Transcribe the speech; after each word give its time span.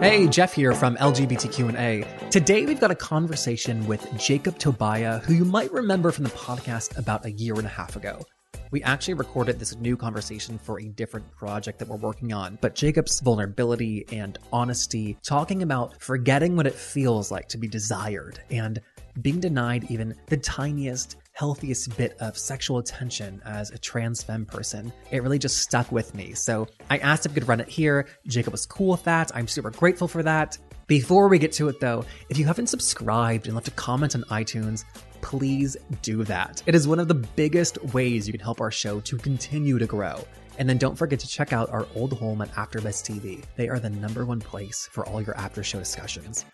Hey, 0.00 0.28
Jeff 0.28 0.52
here 0.52 0.74
from 0.74 0.96
LGBTQ&A. 0.98 2.30
Today 2.30 2.64
we've 2.64 2.78
got 2.78 2.92
a 2.92 2.94
conversation 2.94 3.84
with 3.88 4.06
Jacob 4.16 4.56
Tobia, 4.56 5.20
who 5.24 5.34
you 5.34 5.44
might 5.44 5.72
remember 5.72 6.12
from 6.12 6.22
the 6.22 6.30
podcast 6.30 6.96
about 6.96 7.26
a 7.26 7.32
year 7.32 7.54
and 7.54 7.66
a 7.66 7.68
half 7.68 7.96
ago. 7.96 8.24
We 8.70 8.80
actually 8.84 9.14
recorded 9.14 9.58
this 9.58 9.74
new 9.74 9.96
conversation 9.96 10.56
for 10.56 10.78
a 10.78 10.84
different 10.84 11.28
project 11.32 11.80
that 11.80 11.88
we're 11.88 11.96
working 11.96 12.32
on, 12.32 12.58
but 12.60 12.76
Jacob's 12.76 13.18
vulnerability 13.18 14.04
and 14.12 14.38
honesty, 14.52 15.18
talking 15.24 15.64
about 15.64 16.00
forgetting 16.00 16.54
what 16.54 16.68
it 16.68 16.74
feels 16.74 17.32
like 17.32 17.48
to 17.48 17.58
be 17.58 17.66
desired 17.66 18.40
and 18.50 18.80
being 19.20 19.40
denied 19.40 19.90
even 19.90 20.14
the 20.26 20.36
tiniest 20.36 21.16
healthiest 21.38 21.96
bit 21.96 22.16
of 22.18 22.36
sexual 22.36 22.78
attention 22.78 23.40
as 23.44 23.70
a 23.70 23.78
trans 23.78 24.24
femme 24.24 24.44
person. 24.44 24.92
It 25.12 25.22
really 25.22 25.38
just 25.38 25.58
stuck 25.58 25.92
with 25.92 26.12
me. 26.12 26.34
So 26.34 26.66
I 26.90 26.98
asked 26.98 27.26
if 27.26 27.32
we 27.32 27.40
could 27.40 27.48
run 27.48 27.60
it 27.60 27.68
here. 27.68 28.08
Jacob 28.26 28.50
was 28.50 28.66
cool 28.66 28.90
with 28.90 29.04
that. 29.04 29.30
I'm 29.36 29.46
super 29.46 29.70
grateful 29.70 30.08
for 30.08 30.24
that. 30.24 30.58
Before 30.88 31.28
we 31.28 31.38
get 31.38 31.52
to 31.52 31.68
it 31.68 31.78
though, 31.78 32.04
if 32.28 32.38
you 32.38 32.44
haven't 32.44 32.66
subscribed 32.66 33.46
and 33.46 33.54
left 33.54 33.68
a 33.68 33.72
comment 33.72 34.16
on 34.16 34.22
iTunes, 34.24 34.84
please 35.20 35.76
do 36.02 36.24
that. 36.24 36.60
It 36.66 36.74
is 36.74 36.88
one 36.88 36.98
of 36.98 37.06
the 37.06 37.14
biggest 37.14 37.78
ways 37.94 38.26
you 38.26 38.32
can 38.32 38.40
help 38.40 38.60
our 38.60 38.72
show 38.72 38.98
to 39.00 39.16
continue 39.16 39.78
to 39.78 39.86
grow. 39.86 40.24
And 40.58 40.68
then 40.68 40.76
don't 40.76 40.96
forget 40.96 41.20
to 41.20 41.28
check 41.28 41.52
out 41.52 41.70
our 41.70 41.86
old 41.94 42.14
home 42.14 42.42
at 42.42 42.50
AfterBuzz 42.54 43.04
TV. 43.04 43.44
They 43.54 43.68
are 43.68 43.78
the 43.78 43.90
number 43.90 44.24
one 44.24 44.40
place 44.40 44.88
for 44.90 45.06
all 45.06 45.22
your 45.22 45.36
after 45.36 45.62
show 45.62 45.78
discussions. 45.78 46.44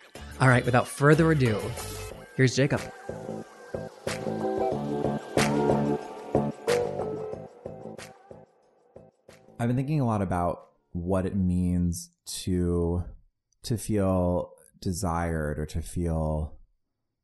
All 0.42 0.48
right, 0.48 0.64
without 0.64 0.86
further 0.86 1.32
ado, 1.32 1.58
here's 2.36 2.54
Jacob. 2.54 2.82
I've 9.64 9.68
been 9.68 9.78
thinking 9.78 10.02
a 10.02 10.06
lot 10.06 10.20
about 10.20 10.66
what 10.92 11.24
it 11.24 11.34
means 11.34 12.10
to 12.42 13.02
to 13.62 13.78
feel 13.78 14.52
desired 14.78 15.58
or 15.58 15.64
to 15.64 15.80
feel 15.80 16.58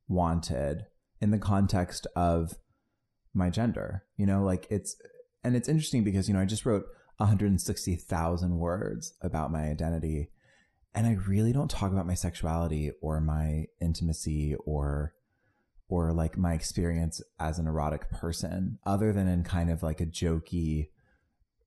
wanted 0.09 0.87
in 1.21 1.33
the 1.33 1.39
context 1.39 2.07
of 2.17 2.55
my 3.35 3.51
gender. 3.51 4.05
You 4.17 4.25
know, 4.25 4.43
like 4.43 4.67
it's 4.71 4.97
and 5.45 5.55
it's 5.55 5.69
interesting 5.69 6.03
because 6.03 6.29
you 6.29 6.35
know 6.35 6.41
I 6.41 6.47
just 6.47 6.65
wrote 6.65 6.87
160,000 7.19 8.59
words 8.59 9.13
about 9.21 9.53
my 9.53 9.65
identity 9.65 10.31
and 10.95 11.07
I 11.07 11.19
really 11.29 11.53
don't 11.53 11.71
talk 11.71 11.93
about 11.93 12.07
my 12.07 12.15
sexuality 12.15 12.91
or 13.03 13.21
my 13.21 13.67
intimacy 13.83 14.57
or 14.65 15.13
or 15.91 16.15
like 16.15 16.39
my 16.39 16.55
experience 16.55 17.21
as 17.39 17.59
an 17.59 17.67
erotic 17.67 18.09
person 18.09 18.79
other 18.87 19.13
than 19.13 19.29
in 19.29 19.45
kind 19.45 19.69
of 19.69 19.83
like 19.83 20.01
a 20.01 20.07
jokey 20.07 20.89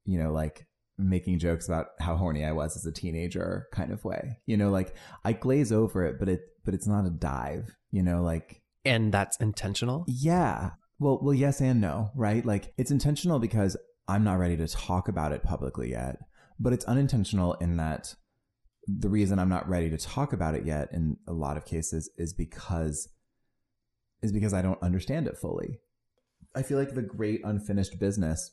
you 0.05 0.19
know, 0.19 0.31
like 0.31 0.67
making 0.97 1.39
jokes 1.39 1.67
about 1.67 1.87
how 1.99 2.15
horny 2.15 2.45
I 2.45 2.51
was 2.51 2.75
as 2.77 2.85
a 2.85 2.91
teenager 2.91 3.67
kind 3.71 3.91
of 3.91 4.03
way. 4.05 4.39
You 4.45 4.57
know, 4.57 4.69
like 4.69 4.95
I 5.23 5.33
glaze 5.33 5.71
over 5.71 6.05
it, 6.05 6.19
but 6.19 6.29
it 6.29 6.41
but 6.65 6.73
it's 6.73 6.87
not 6.87 7.05
a 7.05 7.09
dive, 7.09 7.75
you 7.91 8.03
know, 8.03 8.21
like 8.21 8.61
And 8.85 9.13
that's 9.13 9.37
intentional? 9.37 10.05
Yeah. 10.07 10.71
Well, 10.99 11.19
well 11.21 11.33
yes 11.33 11.61
and 11.61 11.81
no, 11.81 12.11
right? 12.15 12.45
Like 12.45 12.73
it's 12.77 12.91
intentional 12.91 13.39
because 13.39 13.75
I'm 14.07 14.23
not 14.23 14.39
ready 14.39 14.57
to 14.57 14.67
talk 14.67 15.07
about 15.07 15.31
it 15.31 15.43
publicly 15.43 15.91
yet, 15.91 16.17
but 16.59 16.73
it's 16.73 16.85
unintentional 16.85 17.53
in 17.55 17.77
that 17.77 18.15
the 18.87 19.09
reason 19.09 19.39
I'm 19.39 19.49
not 19.49 19.67
ready 19.69 19.89
to 19.89 19.97
talk 19.97 20.33
about 20.33 20.55
it 20.55 20.65
yet 20.65 20.89
in 20.91 21.17
a 21.27 21.33
lot 21.33 21.57
of 21.57 21.65
cases 21.65 22.09
is 22.17 22.33
because 22.33 23.09
is 24.21 24.31
because 24.31 24.53
I 24.53 24.61
don't 24.61 24.81
understand 24.81 25.27
it 25.27 25.37
fully. 25.37 25.79
I 26.55 26.61
feel 26.61 26.77
like 26.77 26.93
the 26.93 27.01
great 27.01 27.41
unfinished 27.43 27.99
business 27.99 28.51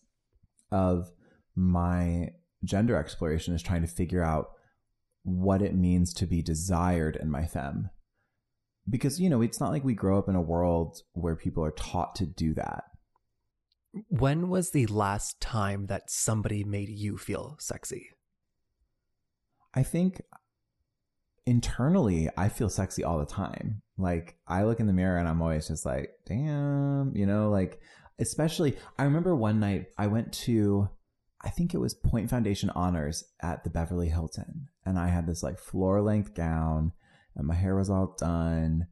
of 0.72 1.10
my 1.54 2.30
gender 2.64 2.96
exploration 2.96 3.54
is 3.54 3.62
trying 3.62 3.82
to 3.82 3.88
figure 3.88 4.22
out 4.22 4.50
what 5.22 5.62
it 5.62 5.74
means 5.74 6.14
to 6.14 6.26
be 6.26 6.42
desired 6.42 7.16
in 7.16 7.30
my 7.30 7.46
femme. 7.46 7.90
Because, 8.88 9.20
you 9.20 9.28
know, 9.28 9.42
it's 9.42 9.60
not 9.60 9.70
like 9.70 9.84
we 9.84 9.94
grow 9.94 10.18
up 10.18 10.28
in 10.28 10.34
a 10.34 10.40
world 10.40 11.02
where 11.12 11.36
people 11.36 11.64
are 11.64 11.70
taught 11.70 12.14
to 12.16 12.26
do 12.26 12.54
that. 12.54 12.84
When 14.08 14.48
was 14.48 14.70
the 14.70 14.86
last 14.86 15.40
time 15.40 15.86
that 15.86 16.10
somebody 16.10 16.64
made 16.64 16.88
you 16.88 17.18
feel 17.18 17.56
sexy? 17.58 18.10
I 19.74 19.82
think 19.82 20.22
internally, 21.46 22.28
I 22.36 22.48
feel 22.48 22.68
sexy 22.68 23.04
all 23.04 23.18
the 23.18 23.26
time. 23.26 23.82
Like, 23.98 24.38
I 24.46 24.64
look 24.64 24.80
in 24.80 24.86
the 24.86 24.92
mirror 24.92 25.18
and 25.18 25.28
I'm 25.28 25.42
always 25.42 25.68
just 25.68 25.84
like, 25.84 26.10
damn, 26.26 27.12
you 27.14 27.26
know, 27.26 27.50
like, 27.50 27.80
especially, 28.18 28.76
I 28.98 29.04
remember 29.04 29.36
one 29.36 29.60
night 29.60 29.88
I 29.98 30.06
went 30.06 30.32
to 30.44 30.88
I 31.42 31.48
think 31.48 31.72
it 31.72 31.78
was 31.78 31.94
Point 31.94 32.28
Foundation 32.28 32.70
Honors 32.70 33.24
at 33.40 33.64
the 33.64 33.70
Beverly 33.70 34.08
Hilton. 34.08 34.68
And 34.84 34.98
I 34.98 35.08
had 35.08 35.26
this 35.26 35.42
like 35.42 35.58
floor 35.58 36.02
length 36.02 36.34
gown 36.34 36.92
and 37.34 37.46
my 37.46 37.54
hair 37.54 37.76
was 37.76 37.90
all 37.90 38.14
done 38.18 38.86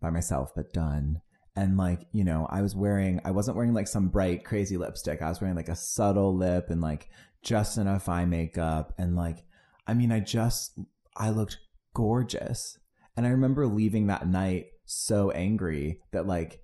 by 0.00 0.10
myself, 0.10 0.52
but 0.54 0.72
done. 0.72 1.20
And 1.56 1.76
like, 1.76 2.06
you 2.12 2.24
know, 2.24 2.46
I 2.48 2.62
was 2.62 2.74
wearing, 2.74 3.20
I 3.24 3.32
wasn't 3.32 3.56
wearing 3.56 3.74
like 3.74 3.88
some 3.88 4.08
bright, 4.08 4.44
crazy 4.44 4.76
lipstick. 4.76 5.20
I 5.20 5.28
was 5.28 5.40
wearing 5.40 5.56
like 5.56 5.68
a 5.68 5.76
subtle 5.76 6.34
lip 6.34 6.70
and 6.70 6.80
like 6.80 7.10
just 7.42 7.76
enough 7.76 8.08
eye 8.08 8.24
makeup. 8.24 8.94
And 8.96 9.16
like, 9.16 9.44
I 9.86 9.94
mean, 9.94 10.12
I 10.12 10.20
just, 10.20 10.78
I 11.16 11.30
looked 11.30 11.58
gorgeous. 11.92 12.78
And 13.16 13.26
I 13.26 13.30
remember 13.30 13.66
leaving 13.66 14.06
that 14.06 14.26
night 14.26 14.68
so 14.86 15.30
angry 15.32 16.00
that 16.12 16.26
like 16.26 16.62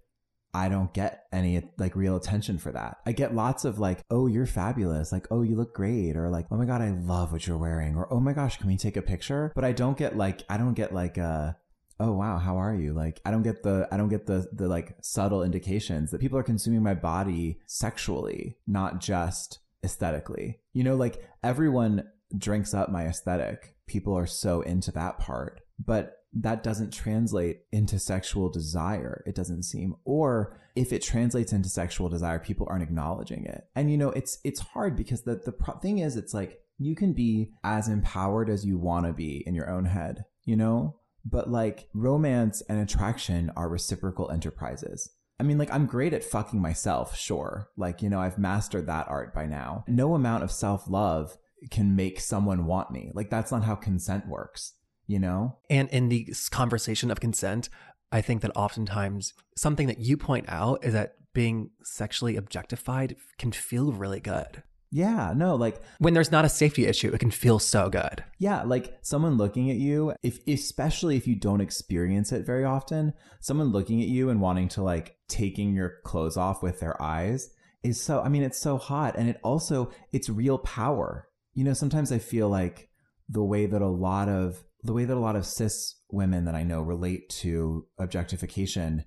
I 0.56 0.70
don't 0.70 0.90
get 0.94 1.26
any 1.34 1.62
like 1.76 1.94
real 1.94 2.16
attention 2.16 2.56
for 2.56 2.72
that. 2.72 2.96
I 3.04 3.12
get 3.12 3.34
lots 3.34 3.66
of 3.66 3.78
like, 3.78 4.02
oh, 4.10 4.26
you're 4.26 4.46
fabulous. 4.46 5.12
Like, 5.12 5.26
oh, 5.30 5.42
you 5.42 5.54
look 5.54 5.74
great. 5.74 6.16
Or 6.16 6.30
like, 6.30 6.46
oh 6.50 6.56
my 6.56 6.64
God, 6.64 6.80
I 6.80 6.92
love 6.92 7.30
what 7.30 7.46
you're 7.46 7.58
wearing. 7.58 7.94
Or, 7.94 8.10
oh 8.10 8.20
my 8.20 8.32
gosh, 8.32 8.56
can 8.56 8.66
we 8.66 8.78
take 8.78 8.96
a 8.96 9.02
picture? 9.02 9.52
But 9.54 9.66
I 9.66 9.72
don't 9.72 9.98
get 9.98 10.16
like, 10.16 10.44
I 10.48 10.56
don't 10.56 10.72
get 10.72 10.94
like, 10.94 11.18
uh, 11.18 11.52
oh 12.00 12.12
wow, 12.12 12.38
how 12.38 12.56
are 12.56 12.74
you? 12.74 12.94
Like, 12.94 13.20
I 13.26 13.32
don't 13.32 13.42
get 13.42 13.64
the, 13.64 13.86
I 13.92 13.98
don't 13.98 14.08
get 14.08 14.24
the, 14.24 14.48
the 14.50 14.66
like 14.66 14.96
subtle 15.02 15.42
indications 15.42 16.10
that 16.10 16.22
people 16.22 16.38
are 16.38 16.42
consuming 16.42 16.82
my 16.82 16.94
body 16.94 17.58
sexually, 17.66 18.56
not 18.66 18.98
just 18.98 19.58
aesthetically. 19.84 20.60
You 20.72 20.84
know, 20.84 20.96
like 20.96 21.22
everyone 21.44 22.08
drinks 22.36 22.72
up 22.72 22.90
my 22.90 23.04
aesthetic. 23.04 23.76
People 23.86 24.16
are 24.16 24.26
so 24.26 24.62
into 24.62 24.90
that 24.92 25.18
part. 25.18 25.60
But 25.78 26.14
that 26.42 26.62
doesn't 26.62 26.92
translate 26.92 27.62
into 27.72 27.98
sexual 27.98 28.50
desire, 28.50 29.24
it 29.26 29.34
doesn't 29.34 29.62
seem. 29.62 29.96
Or 30.04 30.58
if 30.74 30.92
it 30.92 31.02
translates 31.02 31.52
into 31.52 31.68
sexual 31.70 32.10
desire, 32.10 32.38
people 32.38 32.66
aren't 32.68 32.82
acknowledging 32.82 33.46
it. 33.46 33.64
And 33.74 33.90
you 33.90 33.96
know, 33.96 34.10
it's 34.10 34.38
it's 34.44 34.60
hard 34.60 34.96
because 34.96 35.22
the 35.22 35.40
the 35.42 35.52
pro- 35.52 35.78
thing 35.78 35.98
is 35.98 36.16
it's 36.16 36.34
like 36.34 36.60
you 36.78 36.94
can 36.94 37.14
be 37.14 37.52
as 37.64 37.88
empowered 37.88 38.50
as 38.50 38.66
you 38.66 38.76
want 38.76 39.06
to 39.06 39.12
be 39.14 39.42
in 39.46 39.54
your 39.54 39.70
own 39.70 39.86
head, 39.86 40.26
you 40.44 40.56
know? 40.56 40.96
But 41.24 41.50
like 41.50 41.88
romance 41.94 42.62
and 42.68 42.78
attraction 42.78 43.50
are 43.56 43.68
reciprocal 43.68 44.30
enterprises. 44.30 45.10
I 45.38 45.42
mean, 45.42 45.58
like, 45.58 45.72
I'm 45.72 45.84
great 45.84 46.14
at 46.14 46.24
fucking 46.24 46.62
myself, 46.62 47.14
sure. 47.14 47.68
Like, 47.76 48.00
you 48.00 48.08
know, 48.08 48.20
I've 48.20 48.38
mastered 48.38 48.86
that 48.86 49.08
art 49.08 49.34
by 49.34 49.44
now. 49.44 49.84
No 49.86 50.14
amount 50.14 50.44
of 50.44 50.50
self 50.50 50.88
love 50.88 51.36
can 51.70 51.94
make 51.94 52.20
someone 52.20 52.64
want 52.64 52.90
me. 52.90 53.10
Like, 53.12 53.28
that's 53.28 53.52
not 53.52 53.64
how 53.64 53.74
consent 53.74 54.28
works 54.28 54.72
you 55.06 55.18
know? 55.18 55.58
And 55.70 55.88
in 55.90 56.08
the 56.08 56.32
conversation 56.50 57.10
of 57.10 57.20
consent, 57.20 57.68
I 58.12 58.20
think 58.20 58.42
that 58.42 58.56
oftentimes 58.56 59.34
something 59.56 59.86
that 59.86 59.98
you 59.98 60.16
point 60.16 60.46
out 60.48 60.84
is 60.84 60.92
that 60.92 61.14
being 61.34 61.70
sexually 61.82 62.36
objectified 62.36 63.16
can 63.38 63.52
feel 63.52 63.92
really 63.92 64.20
good. 64.20 64.62
Yeah, 64.90 65.34
no, 65.36 65.56
like 65.56 65.82
when 65.98 66.14
there's 66.14 66.30
not 66.30 66.44
a 66.44 66.48
safety 66.48 66.86
issue, 66.86 67.12
it 67.12 67.18
can 67.18 67.30
feel 67.30 67.58
so 67.58 67.90
good. 67.90 68.24
Yeah, 68.38 68.62
like 68.62 68.96
someone 69.02 69.36
looking 69.36 69.70
at 69.70 69.76
you, 69.76 70.14
if 70.22 70.38
especially 70.46 71.16
if 71.16 71.26
you 71.26 71.34
don't 71.34 71.60
experience 71.60 72.32
it 72.32 72.46
very 72.46 72.64
often, 72.64 73.12
someone 73.40 73.72
looking 73.72 74.00
at 74.00 74.08
you 74.08 74.30
and 74.30 74.40
wanting 74.40 74.68
to 74.68 74.82
like 74.82 75.16
taking 75.28 75.74
your 75.74 75.96
clothes 76.04 76.36
off 76.36 76.62
with 76.62 76.80
their 76.80 77.00
eyes 77.02 77.50
is 77.82 78.00
so 78.00 78.20
I 78.20 78.28
mean 78.28 78.42
it's 78.42 78.58
so 78.58 78.78
hot 78.78 79.16
and 79.18 79.28
it 79.28 79.38
also 79.42 79.90
it's 80.12 80.28
real 80.28 80.58
power. 80.58 81.28
You 81.52 81.64
know, 81.64 81.74
sometimes 81.74 82.12
I 82.12 82.18
feel 82.18 82.48
like 82.48 82.88
the 83.28 83.44
way 83.44 83.66
that 83.66 83.82
a 83.82 83.88
lot 83.88 84.28
of 84.28 84.62
the 84.86 84.92
way 84.92 85.04
that 85.04 85.16
a 85.16 85.20
lot 85.20 85.36
of 85.36 85.46
cis 85.46 85.96
women 86.10 86.44
that 86.44 86.54
I 86.54 86.62
know 86.62 86.80
relate 86.80 87.28
to 87.40 87.86
objectification 87.98 89.04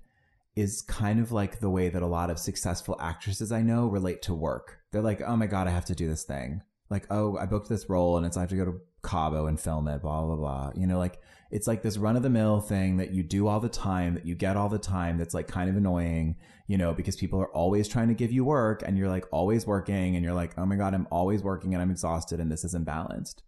is 0.56 0.82
kind 0.82 1.20
of 1.20 1.32
like 1.32 1.60
the 1.60 1.70
way 1.70 1.88
that 1.88 2.02
a 2.02 2.06
lot 2.06 2.30
of 2.30 2.38
successful 2.38 2.96
actresses 3.00 3.52
I 3.52 3.62
know 3.62 3.86
relate 3.86 4.22
to 4.22 4.34
work. 4.34 4.78
They're 4.92 5.00
like, 5.00 5.22
oh 5.22 5.36
my 5.36 5.46
God, 5.46 5.66
I 5.66 5.70
have 5.70 5.84
to 5.86 5.94
do 5.94 6.08
this 6.08 6.24
thing. 6.24 6.62
Like, 6.90 7.06
oh, 7.10 7.36
I 7.38 7.46
booked 7.46 7.68
this 7.68 7.88
role 7.88 8.16
and 8.16 8.26
it's, 8.26 8.36
like 8.36 8.40
I 8.40 8.44
have 8.44 8.50
to 8.50 8.56
go 8.56 8.64
to 8.64 8.80
Cabo 9.02 9.46
and 9.46 9.58
film 9.58 9.86
it, 9.88 10.02
blah, 10.02 10.24
blah, 10.24 10.36
blah. 10.36 10.72
You 10.74 10.86
know, 10.86 10.98
like, 10.98 11.20
it's 11.50 11.66
like 11.66 11.82
this 11.82 11.96
run 11.96 12.16
of 12.16 12.22
the 12.22 12.30
mill 12.30 12.60
thing 12.60 12.96
that 12.98 13.12
you 13.12 13.22
do 13.22 13.46
all 13.46 13.60
the 13.60 13.68
time, 13.68 14.14
that 14.14 14.26
you 14.26 14.34
get 14.34 14.56
all 14.56 14.68
the 14.68 14.78
time, 14.78 15.16
that's 15.16 15.34
like 15.34 15.48
kind 15.48 15.70
of 15.70 15.76
annoying, 15.76 16.36
you 16.66 16.76
know, 16.76 16.92
because 16.92 17.16
people 17.16 17.40
are 17.40 17.52
always 17.54 17.88
trying 17.88 18.08
to 18.08 18.14
give 18.14 18.32
you 18.32 18.44
work 18.44 18.82
and 18.84 18.98
you're 18.98 19.08
like 19.08 19.26
always 19.32 19.66
working 19.66 20.16
and 20.16 20.24
you're 20.24 20.34
like, 20.34 20.52
oh 20.58 20.66
my 20.66 20.76
God, 20.76 20.94
I'm 20.94 21.08
always 21.10 21.42
working 21.42 21.74
and 21.74 21.82
I'm 21.82 21.90
exhausted 21.90 22.40
and 22.40 22.50
this 22.50 22.64
isn't 22.64 22.84
balanced. 22.84 23.42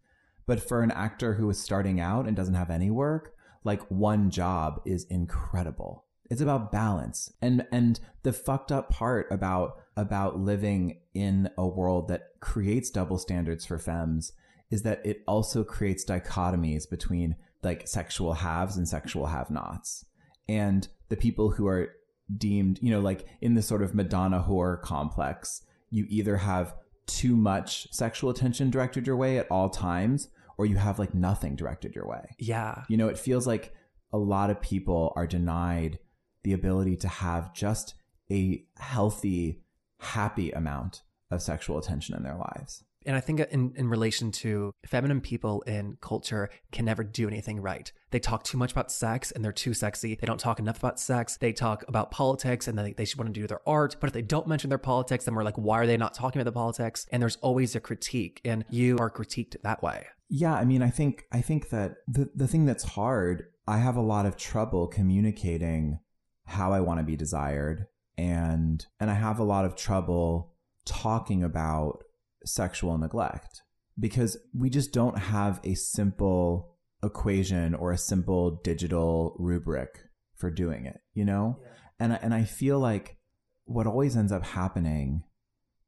But 0.47 0.61
for 0.61 0.83
an 0.83 0.91
actor 0.91 1.35
who 1.35 1.49
is 1.51 1.59
starting 1.59 2.01
out 2.01 2.27
and 2.27 2.37
doesn't 2.37 2.55
have 2.55 2.71
any 2.71 2.91
work, 2.91 3.35
like 3.65 3.83
one 3.91 4.31
job 4.31 4.81
is 4.85 5.05
incredible. 5.05 6.05
It's 6.31 6.41
about 6.41 6.73
balance. 6.73 7.33
And 7.41 7.67
and 7.71 8.01
the 8.23 8.33
fucked 8.33 8.73
up 8.73 8.91
part 8.91 9.27
about 9.31 9.77
about 9.97 10.39
living 10.39 11.01
in 11.15 11.51
a 11.59 11.67
world 11.67 12.09
that 12.09 12.29
creates 12.41 12.91
double 12.91 13.19
standards 13.19 13.67
for 13.67 13.79
femmes 13.79 14.33
is 14.71 14.83
that 14.83 15.05
it 15.05 15.23
also 15.29 15.63
creates 15.63 16.05
dichotomies 16.05 16.89
between 16.89 17.37
like 17.63 17.87
sexual 17.87 18.33
haves 18.35 18.77
and 18.77 18.89
sexual 18.89 19.27
have 19.27 19.51
nots. 19.51 20.05
And 20.49 20.89
the 21.11 21.17
people 21.17 21.51
who 21.51 21.67
are 21.67 21.91
deemed, 22.35 22.79
you 22.83 22.91
know, 22.91 23.01
like 23.01 23.27
in 23.41 23.55
the 23.55 23.63
sort 23.63 23.83
of 23.83 23.95
Madonna 23.95 24.45
whore 24.49 24.81
complex, 24.81 25.63
you 25.91 26.07
either 26.09 26.39
have 26.39 26.75
too 27.07 27.37
much 27.37 27.93
sexual 27.93 28.31
attention 28.31 28.71
directed 28.71 29.07
your 29.07 29.17
way 29.17 29.39
at 29.39 29.51
all 29.51 29.69
times 29.69 30.29
or 30.59 30.67
you 30.67 30.77
have 30.77 30.99
like 30.99 31.15
nothing 31.15 31.57
directed 31.57 31.95
your 31.95 32.07
way. 32.07 32.37
Yeah. 32.39 32.85
You 32.89 32.97
know, 32.97 33.09
it 33.09 33.19
feels 33.19 33.47
like 33.47 33.75
a 34.13 34.19
lot 34.19 34.51
of 34.51 34.61
people 34.61 35.13
are 35.17 35.27
denied 35.27 35.99
the 36.45 36.53
ability 36.53 36.97
to 36.97 37.09
have 37.09 37.55
just 37.55 37.95
a 38.31 38.65
healthy, 38.77 39.63
happy 39.99 40.51
amount 40.51 41.03
of 41.31 41.43
sexual 41.43 41.79
attention 41.79 42.15
in 42.15 42.23
their 42.23 42.37
lives. 42.37 42.85
And 43.07 43.17
I 43.17 43.21
think 43.21 43.41
in, 43.41 43.73
in 43.77 43.89
relation 43.89 44.31
to 44.33 44.75
feminine 44.87 45.21
people 45.21 45.63
in 45.63 45.97
culture 46.01 46.51
can 46.71 46.85
never 46.85 47.05
do 47.05 47.29
anything 47.29 47.61
right. 47.61 47.91
They 48.11 48.21
talk 48.21 48.45
too 48.45 48.59
much 48.59 48.73
about 48.73 48.93
sex 48.93 49.31
and 49.31 49.45
they're 49.45 49.53
too 49.53 49.75
sexy. 49.75 50.17
They 50.21 50.27
don't 50.27 50.41
talk 50.41 50.59
enough 50.59 50.79
about 50.79 51.01
sex. 51.01 51.37
They 51.37 51.53
talk 51.53 51.85
about 51.89 52.11
politics 52.11 52.69
and 52.69 52.79
they, 52.79 52.93
they 52.93 53.05
should 53.05 53.19
want 53.19 53.33
to 53.33 53.41
do 53.41 53.47
their 53.47 53.67
art. 53.67 53.97
But 54.01 54.09
if 54.09 54.13
they 54.13 54.23
don't 54.23 54.47
mention 54.47 54.69
their 54.69 54.79
politics, 54.79 55.25
then 55.25 55.35
we're 55.35 55.45
like, 55.45 55.57
why 55.57 55.79
are 55.79 55.87
they 55.87 55.97
not 55.97 56.15
talking 56.15 56.41
about 56.41 56.51
the 56.51 56.55
politics? 56.55 57.07
And 57.11 57.23
there's 57.23 57.37
always 57.37 57.75
a 57.75 57.81
critique 57.81 58.41
and 58.45 58.65
you 58.71 58.99
are 58.99 59.11
critiqued 59.11 59.57
that 59.63 59.83
way. 59.83 60.07
Yeah. 60.29 60.55
I 60.55 60.65
mean, 60.65 60.83
I 60.83 60.91
think, 60.91 61.27
I 61.33 61.41
think 61.41 61.71
that 61.71 61.97
the, 62.09 62.31
the 62.35 62.49
thing 62.49 62.65
that's 62.65 62.85
hard, 62.85 63.47
I 63.67 63.79
have 63.79 63.97
a 63.97 64.03
lot 64.03 64.27
of 64.27 64.37
trouble 64.37 64.87
communicating 64.87 66.01
how 66.47 66.73
I 66.73 66.81
want 66.81 67.01
to 67.01 67.05
be 67.05 67.17
desired. 67.17 67.87
And, 68.19 68.85
and 69.01 69.11
I 69.11 69.15
have 69.15 69.39
a 69.39 69.45
lot 69.45 69.65
of 69.65 69.77
trouble 69.77 70.53
talking 70.85 71.43
about 71.43 72.05
sexual 72.45 72.99
neglect 72.99 73.63
because 73.99 74.37
we 74.55 74.71
just 74.71 74.93
don't 74.93 75.19
have 75.19 75.61
a 75.65 75.75
simple 75.75 76.77
equation 77.03 77.75
or 77.75 77.93
a 77.93 77.99
simple 77.99 78.61
digital 78.63 79.37
rubric 79.39 79.99
for 80.37 80.51
doing 80.51 80.87
it, 80.87 81.01
you 81.15 81.25
know? 81.25 81.59
Yeah. 81.61 81.69
And 82.01 82.19
and 82.23 82.35
I 82.35 82.45
feel 82.45 82.79
like 82.79 83.17
what 83.65 83.87
always 83.87 84.17
ends 84.17 84.33
up 84.33 84.45
happening 84.45 85.25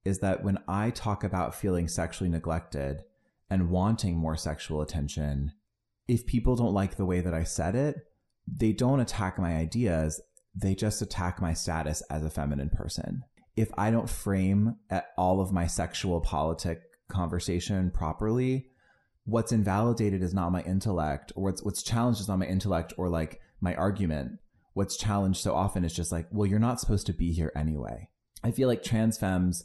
is 0.04 0.18
that 0.18 0.44
when 0.44 0.58
I 0.68 0.90
talk 0.90 1.24
about 1.24 1.54
feeling 1.54 1.88
sexually 1.88 2.30
neglected 2.30 2.98
and 3.50 3.70
wanting 3.70 4.16
more 4.16 4.36
sexual 4.36 4.82
attention, 4.82 5.52
if 6.06 6.26
people 6.26 6.56
don't 6.56 6.74
like 6.74 6.96
the 6.96 7.06
way 7.06 7.20
that 7.20 7.34
I 7.34 7.44
said 7.44 7.74
it, 7.74 7.96
they 8.46 8.72
don't 8.72 9.00
attack 9.00 9.38
my 9.38 9.56
ideas, 9.56 10.20
they 10.54 10.74
just 10.74 11.00
attack 11.00 11.40
my 11.40 11.54
status 11.54 12.02
as 12.10 12.22
a 12.22 12.30
feminine 12.30 12.70
person 12.70 13.24
if 13.56 13.70
I 13.76 13.90
don't 13.90 14.08
frame 14.08 14.76
at 14.90 15.06
all 15.16 15.40
of 15.40 15.52
my 15.52 15.66
sexual 15.66 16.20
politic 16.20 16.80
conversation 17.08 17.90
properly, 17.90 18.70
what's 19.24 19.52
invalidated 19.52 20.22
is 20.22 20.34
not 20.34 20.52
my 20.52 20.62
intellect 20.62 21.32
or 21.36 21.44
what's 21.44 21.62
what's 21.62 21.82
challenged 21.82 22.20
is 22.20 22.28
not 22.28 22.38
my 22.38 22.46
intellect 22.46 22.92
or 22.96 23.08
like 23.08 23.40
my 23.60 23.74
argument. 23.74 24.38
What's 24.72 24.96
challenged 24.96 25.40
so 25.40 25.54
often 25.54 25.84
is 25.84 25.94
just 25.94 26.10
like, 26.10 26.26
well, 26.32 26.46
you're 26.46 26.58
not 26.58 26.80
supposed 26.80 27.06
to 27.06 27.12
be 27.12 27.32
here 27.32 27.52
anyway. 27.54 28.08
I 28.42 28.50
feel 28.50 28.68
like 28.68 28.82
trans 28.82 29.16
femmes, 29.16 29.64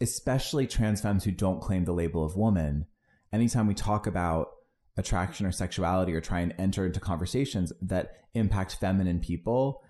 especially 0.00 0.66
trans 0.66 1.00
femmes 1.02 1.24
who 1.24 1.30
don't 1.30 1.60
claim 1.60 1.84
the 1.84 1.92
label 1.92 2.24
of 2.24 2.36
woman, 2.36 2.86
anytime 3.32 3.66
we 3.66 3.74
talk 3.74 4.06
about 4.06 4.48
attraction 4.96 5.46
or 5.46 5.52
sexuality 5.52 6.14
or 6.14 6.20
try 6.20 6.40
and 6.40 6.54
enter 6.58 6.86
into 6.86 6.98
conversations 6.98 7.72
that 7.82 8.12
impact 8.34 8.76
feminine 8.80 9.20
people, 9.20 9.82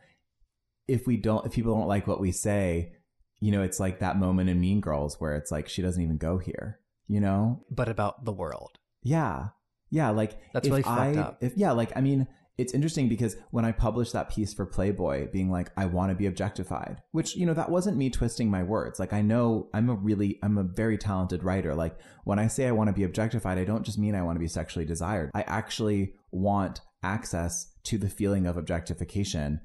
if 0.88 1.06
we 1.06 1.16
don't, 1.16 1.46
if 1.46 1.52
people 1.52 1.74
don't 1.74 1.88
like 1.88 2.06
what 2.06 2.20
we 2.20 2.32
say, 2.32 2.92
you 3.40 3.52
know, 3.52 3.62
it's 3.62 3.80
like 3.80 4.00
that 4.00 4.18
moment 4.18 4.50
in 4.50 4.60
Mean 4.60 4.80
Girls 4.80 5.20
where 5.20 5.36
it's 5.36 5.50
like 5.50 5.68
she 5.68 5.82
doesn't 5.82 6.02
even 6.02 6.18
go 6.18 6.38
here, 6.38 6.80
you 7.06 7.20
know? 7.20 7.64
But 7.70 7.88
about 7.88 8.24
the 8.24 8.32
world. 8.32 8.78
Yeah. 9.02 9.48
Yeah. 9.90 10.10
Like 10.10 10.38
that's 10.52 10.68
really 10.68 10.84
I, 10.84 11.14
fucked 11.14 11.18
up. 11.18 11.38
If 11.40 11.56
yeah, 11.56 11.72
like 11.72 11.96
I 11.96 12.00
mean, 12.00 12.26
it's 12.58 12.74
interesting 12.74 13.08
because 13.08 13.36
when 13.52 13.64
I 13.64 13.70
published 13.70 14.12
that 14.14 14.30
piece 14.30 14.52
for 14.52 14.66
Playboy, 14.66 15.30
being 15.30 15.48
like, 15.48 15.70
I 15.76 15.86
want 15.86 16.10
to 16.10 16.16
be 16.16 16.26
objectified, 16.26 17.00
which, 17.12 17.36
you 17.36 17.46
know, 17.46 17.54
that 17.54 17.70
wasn't 17.70 17.96
me 17.96 18.10
twisting 18.10 18.50
my 18.50 18.64
words. 18.64 18.98
Like, 18.98 19.12
I 19.12 19.22
know 19.22 19.68
I'm 19.72 19.88
a 19.88 19.94
really, 19.94 20.40
I'm 20.42 20.58
a 20.58 20.64
very 20.64 20.98
talented 20.98 21.44
writer. 21.44 21.76
Like, 21.76 21.96
when 22.24 22.40
I 22.40 22.48
say 22.48 22.66
I 22.66 22.72
want 22.72 22.88
to 22.88 22.92
be 22.92 23.04
objectified, 23.04 23.58
I 23.58 23.64
don't 23.64 23.84
just 23.84 23.96
mean 23.96 24.16
I 24.16 24.22
want 24.22 24.34
to 24.34 24.40
be 24.40 24.48
sexually 24.48 24.84
desired. 24.84 25.30
I 25.34 25.42
actually 25.42 26.14
want 26.32 26.80
access 27.04 27.72
to 27.84 27.96
the 27.96 28.08
feeling 28.08 28.44
of 28.44 28.56
objectification 28.56 29.60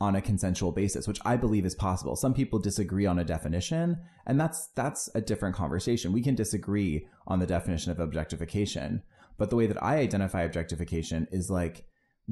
on 0.00 0.16
a 0.16 0.22
consensual 0.22 0.72
basis, 0.72 1.06
which 1.06 1.20
I 1.24 1.36
believe 1.36 1.66
is 1.66 1.74
possible. 1.74 2.16
Some 2.16 2.32
people 2.32 2.58
disagree 2.58 3.04
on 3.04 3.18
a 3.18 3.24
definition, 3.24 3.98
and 4.26 4.40
that's 4.40 4.68
that's 4.74 5.10
a 5.14 5.20
different 5.20 5.54
conversation. 5.54 6.12
We 6.12 6.22
can 6.22 6.34
disagree 6.34 7.06
on 7.26 7.38
the 7.38 7.46
definition 7.46 7.92
of 7.92 8.00
objectification, 8.00 9.02
but 9.36 9.50
the 9.50 9.56
way 9.56 9.66
that 9.66 9.82
I 9.82 9.98
identify 9.98 10.42
objectification 10.42 11.28
is 11.30 11.50
like 11.50 11.84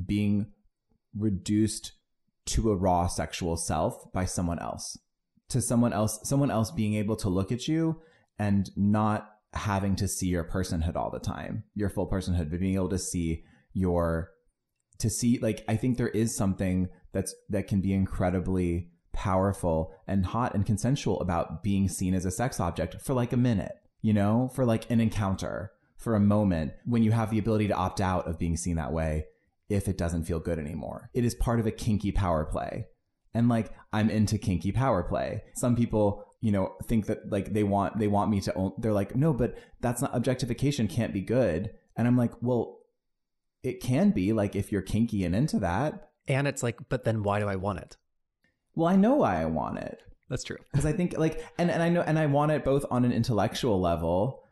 being 0.06 0.52
reduced 1.16 1.92
to 2.46 2.70
a 2.70 2.76
raw 2.76 3.06
sexual 3.06 3.56
self 3.56 4.10
by 4.12 4.24
someone 4.24 4.58
else. 4.58 4.96
To 5.50 5.60
someone 5.60 5.92
else, 5.92 6.20
someone 6.24 6.50
else 6.50 6.70
being 6.70 6.94
able 6.94 7.16
to 7.16 7.28
look 7.28 7.52
at 7.52 7.68
you 7.68 8.00
and 8.38 8.70
not 8.76 9.28
having 9.54 9.96
to 9.96 10.08
see 10.08 10.26
your 10.26 10.44
personhood 10.44 10.96
all 10.96 11.10
the 11.10 11.18
time, 11.18 11.64
your 11.74 11.88
full 11.88 12.08
personhood, 12.08 12.50
but 12.50 12.60
being 12.60 12.74
able 12.74 12.90
to 12.90 12.98
see 12.98 13.44
your 13.72 14.30
to 14.98 15.10
see 15.10 15.38
like 15.40 15.64
I 15.68 15.76
think 15.76 15.96
there 15.96 16.08
is 16.08 16.36
something 16.36 16.88
that's 17.12 17.34
that 17.48 17.66
can 17.66 17.80
be 17.80 17.92
incredibly 17.92 18.88
powerful 19.12 19.92
and 20.06 20.26
hot 20.26 20.54
and 20.54 20.64
consensual 20.64 21.20
about 21.20 21.62
being 21.62 21.88
seen 21.88 22.14
as 22.14 22.24
a 22.24 22.30
sex 22.30 22.60
object 22.60 23.00
for 23.00 23.14
like 23.14 23.32
a 23.32 23.36
minute, 23.36 23.74
you 24.00 24.12
know, 24.12 24.50
for 24.54 24.64
like 24.64 24.88
an 24.90 25.00
encounter, 25.00 25.72
for 25.96 26.14
a 26.14 26.20
moment 26.20 26.72
when 26.84 27.02
you 27.02 27.10
have 27.10 27.30
the 27.30 27.38
ability 27.38 27.68
to 27.68 27.74
opt 27.74 28.00
out 28.00 28.28
of 28.28 28.38
being 28.38 28.56
seen 28.56 28.76
that 28.76 28.92
way 28.92 29.26
if 29.68 29.88
it 29.88 29.98
doesn't 29.98 30.24
feel 30.24 30.38
good 30.38 30.58
anymore. 30.58 31.10
It 31.12 31.24
is 31.24 31.34
part 31.34 31.60
of 31.60 31.66
a 31.66 31.72
kinky 31.72 32.12
power 32.12 32.44
play. 32.44 32.86
And 33.34 33.48
like 33.48 33.72
I'm 33.92 34.08
into 34.08 34.38
kinky 34.38 34.72
power 34.72 35.02
play. 35.02 35.42
Some 35.54 35.76
people, 35.76 36.24
you 36.40 36.52
know, 36.52 36.76
think 36.84 37.06
that 37.06 37.30
like 37.30 37.52
they 37.52 37.64
want 37.64 37.98
they 37.98 38.08
want 38.08 38.30
me 38.30 38.40
to 38.42 38.54
own 38.54 38.72
they're 38.78 38.92
like, 38.92 39.14
"No, 39.14 39.32
but 39.32 39.58
that's 39.80 40.00
not 40.00 40.16
objectification 40.16 40.88
can't 40.88 41.12
be 41.12 41.20
good." 41.20 41.70
And 41.96 42.06
I'm 42.06 42.16
like, 42.16 42.32
"Well, 42.40 42.77
it 43.68 43.80
can 43.80 44.10
be 44.10 44.32
like 44.32 44.56
if 44.56 44.72
you're 44.72 44.82
kinky 44.82 45.24
and 45.24 45.34
into 45.34 45.58
that." 45.60 46.10
And 46.26 46.46
it's 46.46 46.62
like, 46.62 46.76
but 46.88 47.04
then 47.04 47.22
why 47.22 47.40
do 47.40 47.48
I 47.48 47.56
want 47.56 47.78
it? 47.78 47.96
Well, 48.74 48.88
I 48.88 48.96
know 48.96 49.16
why 49.16 49.40
I 49.40 49.46
want 49.46 49.78
it. 49.78 50.02
That's 50.28 50.44
true. 50.44 50.58
Because 50.70 50.86
I 50.86 50.92
think 50.92 51.16
like 51.16 51.44
and, 51.58 51.70
and 51.70 51.82
I 51.82 51.88
know 51.88 52.02
and 52.02 52.18
I 52.18 52.26
want 52.26 52.52
it 52.52 52.64
both 52.64 52.84
on 52.90 53.04
an 53.04 53.12
intellectual 53.12 53.80
level 53.80 54.44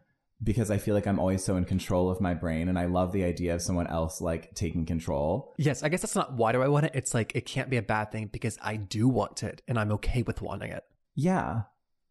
because 0.42 0.70
I 0.70 0.78
feel 0.78 0.94
like 0.94 1.06
I'm 1.06 1.18
always 1.18 1.44
so 1.44 1.56
in 1.56 1.64
control 1.64 2.10
of 2.10 2.20
my 2.20 2.34
brain 2.34 2.68
and 2.68 2.78
I 2.78 2.86
love 2.86 3.12
the 3.12 3.24
idea 3.24 3.54
of 3.54 3.62
someone 3.62 3.86
else 3.86 4.20
like 4.20 4.54
taking 4.54 4.84
control. 4.84 5.54
Yes, 5.58 5.82
I 5.82 5.88
guess 5.88 6.02
that's 6.02 6.14
not 6.14 6.34
why 6.34 6.52
do 6.52 6.62
I 6.62 6.68
want 6.68 6.86
it. 6.86 6.92
It's 6.94 7.14
like 7.14 7.34
it 7.34 7.46
can't 7.46 7.70
be 7.70 7.76
a 7.76 7.82
bad 7.82 8.12
thing 8.12 8.28
because 8.32 8.58
I 8.62 8.76
do 8.76 9.08
want 9.08 9.42
it 9.42 9.62
and 9.68 9.78
I'm 9.78 9.92
okay 9.92 10.22
with 10.22 10.42
wanting 10.42 10.72
it. 10.72 10.84
Yeah. 11.14 11.62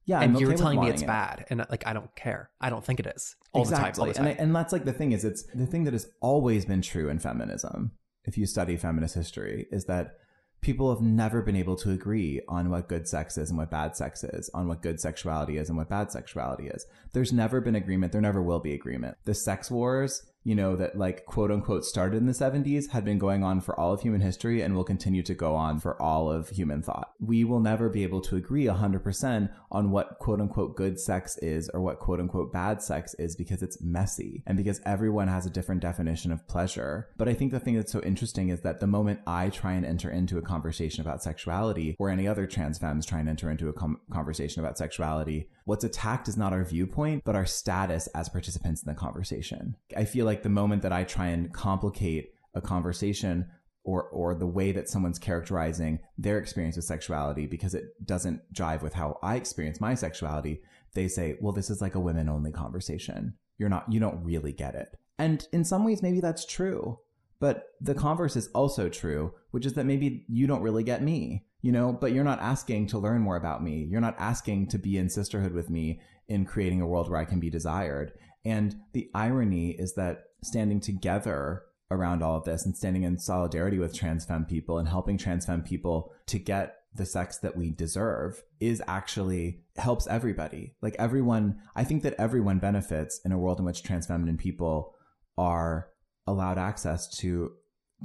Yeah, 0.05 0.21
and 0.21 0.35
I'm 0.35 0.41
you're 0.41 0.51
okay 0.51 0.61
telling 0.61 0.79
me 0.79 0.89
it's 0.89 1.01
it. 1.01 1.07
bad, 1.07 1.45
and 1.49 1.65
like 1.69 1.87
I 1.87 1.93
don't 1.93 2.13
care. 2.15 2.51
I 2.61 2.69
don't 2.69 2.85
think 2.85 2.99
it 2.99 3.07
is 3.07 3.35
all 3.53 3.63
exactly. 3.63 3.85
the 3.89 3.93
time. 3.93 3.99
All 4.01 4.07
the 4.07 4.13
time. 4.13 4.27
And, 4.27 4.39
I, 4.39 4.43
and 4.43 4.55
that's 4.55 4.71
like 4.71 4.85
the 4.85 4.93
thing 4.93 5.13
is, 5.13 5.25
it's 5.25 5.43
the 5.53 5.65
thing 5.65 5.83
that 5.85 5.93
has 5.93 6.07
always 6.21 6.65
been 6.65 6.81
true 6.81 7.09
in 7.09 7.19
feminism. 7.19 7.91
If 8.25 8.37
you 8.37 8.45
study 8.45 8.77
feminist 8.77 9.15
history, 9.15 9.67
is 9.71 9.85
that 9.85 10.15
people 10.61 10.93
have 10.93 11.01
never 11.01 11.41
been 11.41 11.55
able 11.55 11.75
to 11.75 11.91
agree 11.91 12.41
on 12.47 12.69
what 12.69 12.89
good 12.89 13.07
sex 13.07 13.37
is 13.37 13.49
and 13.49 13.57
what 13.57 13.69
bad 13.69 13.95
sex 13.95 14.23
is, 14.23 14.49
on 14.53 14.67
what 14.67 14.81
good 14.81 14.99
sexuality 14.99 15.57
is 15.57 15.69
and 15.69 15.77
what 15.77 15.89
bad 15.89 16.11
sexuality 16.11 16.67
is. 16.67 16.85
There's 17.13 17.31
never 17.31 17.61
been 17.61 17.75
agreement. 17.75 18.11
There 18.11 18.21
never 18.21 18.41
will 18.41 18.59
be 18.59 18.73
agreement. 18.73 19.17
The 19.25 19.35
sex 19.35 19.69
wars 19.69 20.23
you 20.45 20.53
know, 20.53 20.75
that 20.75 20.95
like 20.97 21.25
quote 21.25 21.51
unquote 21.51 21.83
started 21.83 22.17
in 22.17 22.27
the 22.27 22.31
70s 22.31 22.91
had 22.91 23.03
been 23.03 23.17
going 23.17 23.43
on 23.43 23.59
for 23.59 23.77
all 23.77 23.91
of 23.91 24.01
human 24.01 24.21
history 24.21 24.61
and 24.61 24.75
will 24.75 24.83
continue 24.83 25.23
to 25.23 25.33
go 25.33 25.55
on 25.55 25.79
for 25.79 25.99
all 25.99 26.31
of 26.31 26.49
human 26.49 26.83
thought. 26.83 27.11
We 27.19 27.43
will 27.43 27.59
never 27.59 27.89
be 27.89 28.03
able 28.03 28.21
to 28.21 28.35
agree 28.35 28.65
100% 28.65 29.49
on 29.71 29.89
what 29.89 30.19
quote 30.19 30.39
unquote 30.39 30.75
good 30.75 30.99
sex 30.99 31.37
is 31.39 31.67
or 31.69 31.81
what 31.81 31.99
quote 31.99 32.19
unquote 32.19 32.53
bad 32.53 32.83
sex 32.83 33.15
is 33.15 33.35
because 33.35 33.63
it's 33.63 33.81
messy 33.81 34.43
and 34.45 34.55
because 34.55 34.79
everyone 34.85 35.27
has 35.27 35.47
a 35.47 35.49
different 35.49 35.81
definition 35.81 36.31
of 36.31 36.47
pleasure. 36.47 37.09
But 37.17 37.27
I 37.27 37.33
think 37.33 37.51
the 37.51 37.59
thing 37.59 37.75
that's 37.75 37.91
so 37.91 38.01
interesting 38.01 38.49
is 38.49 38.61
that 38.61 38.79
the 38.79 38.87
moment 38.87 39.21
I 39.25 39.49
try 39.49 39.73
and 39.73 39.85
enter 39.85 40.11
into 40.11 40.37
a 40.37 40.43
conversation 40.43 41.01
about 41.01 41.23
sexuality 41.23 41.95
or 41.97 42.11
any 42.11 42.27
other 42.27 42.45
trans 42.45 42.77
femmes 42.77 43.07
try 43.07 43.19
and 43.19 43.27
enter 43.27 43.49
into 43.49 43.67
a 43.67 43.73
com- 43.73 43.99
conversation 44.11 44.63
about 44.63 44.77
sexuality, 44.77 45.49
what's 45.65 45.83
attacked 45.83 46.27
is 46.27 46.37
not 46.37 46.53
our 46.53 46.63
viewpoint, 46.63 47.23
but 47.25 47.35
our 47.35 47.45
status 47.45 48.07
as 48.07 48.29
participants 48.29 48.81
in 48.81 48.87
the 48.87 48.97
conversation. 48.97 49.75
I 49.97 50.05
feel 50.05 50.25
like 50.25 50.43
the 50.43 50.49
moment 50.49 50.83
that 50.83 50.93
I 50.93 51.03
try 51.03 51.27
and 51.27 51.51
complicate 51.51 52.31
a 52.53 52.61
conversation 52.61 53.49
or 53.83 54.03
or 54.03 54.33
the 54.33 54.47
way 54.47 54.71
that 54.71 54.89
someone's 54.89 55.19
characterizing 55.19 55.99
their 56.17 56.39
experience 56.39 56.75
with 56.75 56.85
sexuality 56.85 57.45
because 57.45 57.75
it 57.75 58.05
doesn't 58.05 58.41
jive 58.53 58.81
with 58.81 58.93
how 58.93 59.19
I 59.21 59.35
experience 59.35 59.81
my 59.81 59.95
sexuality, 59.95 60.61
they 60.93 61.07
say, 61.07 61.37
"Well, 61.41 61.53
this 61.53 61.69
is 61.69 61.81
like 61.81 61.95
a 61.95 61.99
women 61.99 62.29
only 62.29 62.51
conversation. 62.51 63.35
You're 63.57 63.69
not 63.69 63.91
you 63.91 63.99
don't 63.99 64.23
really 64.23 64.53
get 64.53 64.75
it." 64.75 64.97
And 65.17 65.47
in 65.51 65.63
some 65.63 65.83
ways 65.83 66.01
maybe 66.01 66.19
that's 66.19 66.45
true. 66.45 66.99
But 67.39 67.67
the 67.81 67.93
converse 67.93 68.35
is 68.35 68.47
also 68.47 68.89
true, 68.89 69.33
which 69.51 69.65
is 69.65 69.73
that 69.73 69.85
maybe 69.85 70.25
you 70.27 70.47
don't 70.47 70.61
really 70.61 70.83
get 70.83 71.03
me 71.03 71.45
you 71.65 71.71
know, 71.71 71.91
but 71.91 72.11
you're 72.11 72.23
not 72.23 72.39
asking 72.41 72.85
to 72.85 72.99
learn 72.99 73.23
more 73.23 73.37
about 73.37 73.63
me. 73.63 73.87
You're 73.89 73.99
not 73.99 74.15
asking 74.19 74.67
to 74.67 74.77
be 74.77 74.99
in 74.99 75.09
sisterhood 75.09 75.51
with 75.51 75.67
me 75.67 75.99
in 76.27 76.45
creating 76.45 76.79
a 76.79 76.85
world 76.85 77.09
where 77.09 77.19
I 77.19 77.25
can 77.25 77.39
be 77.39 77.49
desired. 77.49 78.11
And 78.45 78.75
the 78.93 79.09
irony 79.15 79.71
is 79.71 79.95
that 79.95 80.25
standing 80.43 80.79
together 80.79 81.63
around 81.89 82.21
all 82.21 82.37
of 82.37 82.43
this 82.43 82.67
and 82.67 82.77
standing 82.77 83.01
in 83.01 83.17
solidarity 83.17 83.79
with 83.79 83.95
trans 83.95 84.25
femme 84.25 84.45
people 84.45 84.77
and 84.77 84.87
helping 84.87 85.17
trans 85.17 85.47
femme 85.47 85.63
people 85.63 86.11
to 86.27 86.37
get 86.37 86.75
the 86.93 87.03
sex 87.03 87.39
that 87.39 87.57
we 87.57 87.71
deserve 87.71 88.43
is 88.59 88.79
actually 88.87 89.61
helps 89.75 90.05
everybody. 90.05 90.75
Like 90.83 90.95
everyone, 90.99 91.63
I 91.75 91.83
think 91.83 92.03
that 92.03 92.13
everyone 92.19 92.59
benefits 92.59 93.19
in 93.25 93.31
a 93.31 93.39
world 93.39 93.57
in 93.57 93.65
which 93.65 93.81
trans 93.81 94.05
feminine 94.05 94.37
people 94.37 94.93
are 95.35 95.87
allowed 96.27 96.59
access 96.59 97.07
to 97.21 97.53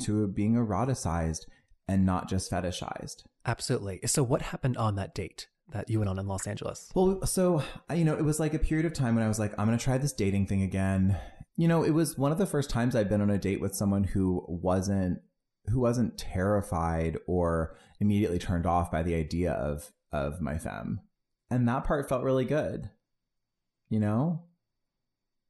to 0.05 0.29
being 0.29 0.55
eroticized 0.55 1.41
and 1.91 2.07
not 2.07 2.29
just 2.29 2.51
fetishized. 2.51 3.25
Absolutely. 3.45 4.01
So 4.07 4.23
what 4.23 4.43
happened 4.43 4.77
on 4.77 4.95
that 4.95 5.13
date 5.13 5.49
that 5.73 5.91
you 5.91 5.99
went 5.99 6.09
on 6.09 6.21
in 6.21 6.29
Los 6.29 6.47
Angeles? 6.47 6.89
Well, 6.95 7.27
so 7.27 7.65
you 7.93 8.05
know, 8.05 8.15
it 8.15 8.25
was 8.25 8.39
like 8.39 8.55
a 8.55 8.61
period 8.61 8.87
of 8.87 8.93
time 8.93 9.17
when 9.17 9.25
I 9.25 9.29
was 9.29 9.41
like, 9.41 9.53
I'm 9.59 9.67
gonna 9.67 9.77
try 9.77 9.99
this 9.99 10.13
dating 10.13 10.47
thing 10.47 10.63
again. 10.63 11.19
You 11.57 11.67
know, 11.67 11.83
it 11.83 11.91
was 11.91 12.17
one 12.17 12.31
of 12.31 12.39
the 12.39 12.47
first 12.47 12.71
times 12.71 12.95
I'd 12.95 13.09
been 13.09 13.21
on 13.21 13.29
a 13.29 13.39
date 13.39 13.61
with 13.61 13.75
someone 13.75 14.05
who 14.05 14.45
wasn't 14.47 15.19
who 15.67 15.81
wasn't 15.81 16.17
terrified 16.17 17.19
or 17.27 17.77
immediately 17.99 18.39
turned 18.39 18.67
off 18.67 18.91
by 18.91 19.03
the 19.03 19.17
idea 19.17 19.53
of 19.53 19.91
of 20.13 20.41
my 20.41 20.59
femme. 20.59 21.01
And 21.51 21.69
that 21.69 21.85
part 21.85 22.09
felt 22.09 22.23
really 22.23 22.45
good. 22.45 22.91
You 23.89 23.99
know? 23.99 24.45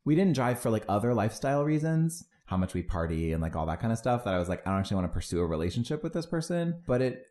We 0.06 0.14
didn't 0.14 0.34
drive 0.34 0.58
for 0.58 0.70
like 0.70 0.84
other 0.88 1.12
lifestyle 1.12 1.62
reasons, 1.62 2.24
how 2.50 2.56
much 2.56 2.74
we 2.74 2.82
party 2.82 3.32
and 3.32 3.40
like 3.40 3.54
all 3.54 3.64
that 3.66 3.78
kind 3.80 3.92
of 3.92 3.98
stuff 3.98 4.24
that 4.24 4.34
I 4.34 4.38
was 4.38 4.48
like 4.48 4.66
I 4.66 4.70
don't 4.70 4.80
actually 4.80 4.96
want 4.96 5.06
to 5.06 5.14
pursue 5.14 5.38
a 5.38 5.46
relationship 5.46 6.02
with 6.02 6.12
this 6.12 6.26
person, 6.26 6.82
but 6.84 7.00
it 7.00 7.24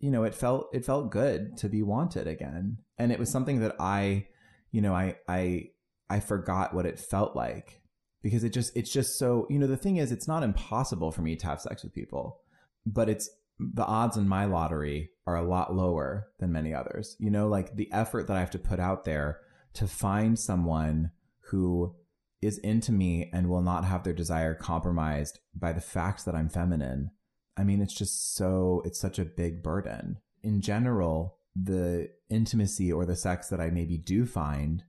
you 0.00 0.10
know, 0.10 0.24
it 0.24 0.34
felt 0.34 0.68
it 0.72 0.84
felt 0.84 1.10
good 1.10 1.56
to 1.58 1.68
be 1.68 1.82
wanted 1.82 2.26
again. 2.26 2.78
And 2.98 3.12
it 3.12 3.18
was 3.18 3.30
something 3.30 3.60
that 3.60 3.76
I, 3.78 4.26
you 4.72 4.80
know, 4.80 4.94
I 4.94 5.16
I 5.28 5.70
I 6.10 6.18
forgot 6.18 6.74
what 6.74 6.86
it 6.86 6.98
felt 6.98 7.36
like 7.36 7.82
because 8.20 8.42
it 8.42 8.52
just 8.52 8.76
it's 8.76 8.92
just 8.92 9.16
so, 9.16 9.46
you 9.48 9.60
know, 9.60 9.68
the 9.68 9.76
thing 9.76 9.96
is 9.96 10.10
it's 10.10 10.28
not 10.28 10.42
impossible 10.42 11.12
for 11.12 11.22
me 11.22 11.36
to 11.36 11.46
have 11.46 11.60
sex 11.60 11.84
with 11.84 11.94
people, 11.94 12.40
but 12.84 13.08
it's 13.08 13.30
the 13.60 13.84
odds 13.84 14.16
in 14.16 14.28
my 14.28 14.44
lottery 14.44 15.10
are 15.24 15.36
a 15.36 15.48
lot 15.48 15.72
lower 15.74 16.28
than 16.40 16.52
many 16.52 16.74
others. 16.74 17.16
You 17.20 17.30
know, 17.30 17.46
like 17.46 17.76
the 17.76 17.90
effort 17.92 18.26
that 18.26 18.36
I 18.36 18.40
have 18.40 18.50
to 18.52 18.58
put 18.58 18.80
out 18.80 19.04
there 19.04 19.40
to 19.74 19.86
find 19.86 20.36
someone 20.36 21.10
who 21.50 21.94
is 22.40 22.58
into 22.58 22.92
me 22.92 23.30
and 23.32 23.48
will 23.48 23.62
not 23.62 23.84
have 23.84 24.04
their 24.04 24.12
desire 24.12 24.54
compromised 24.54 25.40
by 25.54 25.72
the 25.72 25.80
fact 25.80 26.24
that 26.24 26.34
I'm 26.34 26.48
feminine 26.48 27.10
I 27.58 27.64
mean, 27.64 27.82
it's 27.82 27.92
just 27.92 28.36
so, 28.36 28.82
it's 28.84 29.00
such 29.00 29.18
a 29.18 29.24
big 29.24 29.64
burden. 29.64 30.18
In 30.44 30.60
general, 30.60 31.38
the 31.60 32.08
intimacy 32.30 32.92
or 32.92 33.04
the 33.04 33.16
sex 33.16 33.48
that 33.48 33.60
I 33.60 33.70
maybe 33.70 33.98
do 33.98 34.24
find 34.24 34.84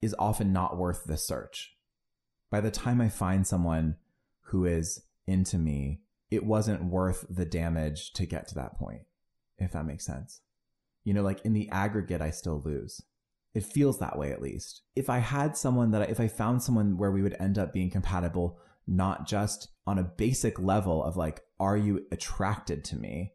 is 0.00 0.16
often 0.18 0.50
not 0.50 0.78
worth 0.78 1.04
the 1.04 1.18
search. 1.18 1.74
By 2.50 2.62
the 2.62 2.70
time 2.70 3.02
I 3.02 3.10
find 3.10 3.46
someone 3.46 3.96
who 4.44 4.64
is 4.64 5.02
into 5.26 5.58
me, 5.58 6.00
it 6.30 6.46
wasn't 6.46 6.84
worth 6.84 7.26
the 7.28 7.44
damage 7.44 8.14
to 8.14 8.24
get 8.24 8.48
to 8.48 8.54
that 8.54 8.78
point, 8.78 9.02
if 9.58 9.72
that 9.72 9.84
makes 9.84 10.06
sense. 10.06 10.40
You 11.04 11.12
know, 11.12 11.22
like 11.22 11.42
in 11.44 11.52
the 11.52 11.68
aggregate, 11.68 12.22
I 12.22 12.30
still 12.30 12.62
lose. 12.64 13.02
It 13.58 13.64
feels 13.64 13.98
that 13.98 14.16
way 14.16 14.30
at 14.30 14.40
least. 14.40 14.82
If 14.94 15.10
I 15.10 15.18
had 15.18 15.56
someone 15.56 15.90
that, 15.90 16.02
I, 16.02 16.04
if 16.04 16.20
I 16.20 16.28
found 16.28 16.62
someone 16.62 16.96
where 16.96 17.10
we 17.10 17.22
would 17.22 17.34
end 17.40 17.58
up 17.58 17.72
being 17.72 17.90
compatible, 17.90 18.60
not 18.86 19.26
just 19.26 19.66
on 19.84 19.98
a 19.98 20.04
basic 20.04 20.60
level 20.60 21.02
of 21.02 21.16
like, 21.16 21.42
are 21.58 21.76
you 21.76 22.06
attracted 22.12 22.84
to 22.84 22.96
me, 22.96 23.32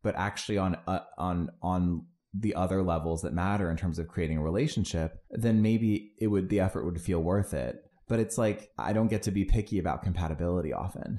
but 0.00 0.14
actually 0.14 0.58
on 0.58 0.76
uh, 0.86 1.00
on 1.18 1.50
on 1.60 2.06
the 2.32 2.54
other 2.54 2.84
levels 2.84 3.22
that 3.22 3.32
matter 3.32 3.68
in 3.68 3.76
terms 3.76 3.98
of 3.98 4.06
creating 4.06 4.38
a 4.38 4.42
relationship, 4.42 5.20
then 5.30 5.60
maybe 5.60 6.12
it 6.20 6.28
would 6.28 6.50
the 6.50 6.60
effort 6.60 6.84
would 6.84 7.00
feel 7.00 7.20
worth 7.20 7.52
it. 7.52 7.82
But 8.06 8.20
it's 8.20 8.38
like 8.38 8.70
I 8.78 8.92
don't 8.92 9.08
get 9.08 9.24
to 9.24 9.32
be 9.32 9.44
picky 9.44 9.80
about 9.80 10.04
compatibility 10.04 10.72
often. 10.72 11.18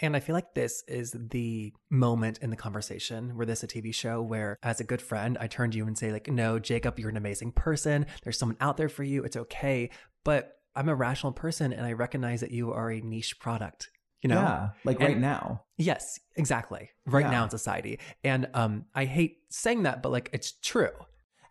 And 0.00 0.16
I 0.16 0.20
feel 0.20 0.34
like 0.34 0.54
this 0.54 0.82
is 0.88 1.12
the 1.12 1.72
moment 1.88 2.38
in 2.38 2.50
the 2.50 2.56
conversation 2.56 3.36
where 3.36 3.46
this 3.46 3.62
a 3.62 3.68
TV 3.68 3.94
show 3.94 4.20
where 4.20 4.58
as 4.62 4.80
a 4.80 4.84
good 4.84 5.00
friend, 5.00 5.38
I 5.40 5.46
turn 5.46 5.70
to 5.70 5.76
you 5.76 5.86
and 5.86 5.96
say 5.96 6.12
like, 6.12 6.28
no, 6.28 6.58
Jacob, 6.58 6.98
you're 6.98 7.10
an 7.10 7.16
amazing 7.16 7.52
person. 7.52 8.06
There's 8.22 8.38
someone 8.38 8.56
out 8.60 8.76
there 8.76 8.88
for 8.88 9.04
you. 9.04 9.22
It's 9.22 9.36
okay. 9.36 9.90
But 10.24 10.58
I'm 10.74 10.88
a 10.88 10.94
rational 10.94 11.32
person 11.32 11.72
and 11.72 11.86
I 11.86 11.92
recognize 11.92 12.40
that 12.40 12.50
you 12.50 12.72
are 12.72 12.90
a 12.90 13.00
niche 13.00 13.38
product 13.38 13.90
you 14.24 14.28
know 14.28 14.40
yeah 14.40 14.68
like 14.84 14.98
and, 14.98 15.08
right 15.08 15.18
now 15.18 15.62
yes 15.76 16.18
exactly 16.34 16.90
right 17.06 17.26
yeah. 17.26 17.30
now 17.30 17.44
in 17.44 17.50
society 17.50 18.00
and 18.24 18.48
um 18.54 18.86
i 18.94 19.04
hate 19.04 19.36
saying 19.50 19.84
that 19.84 20.02
but 20.02 20.10
like 20.10 20.30
it's 20.32 20.52
true 20.62 20.90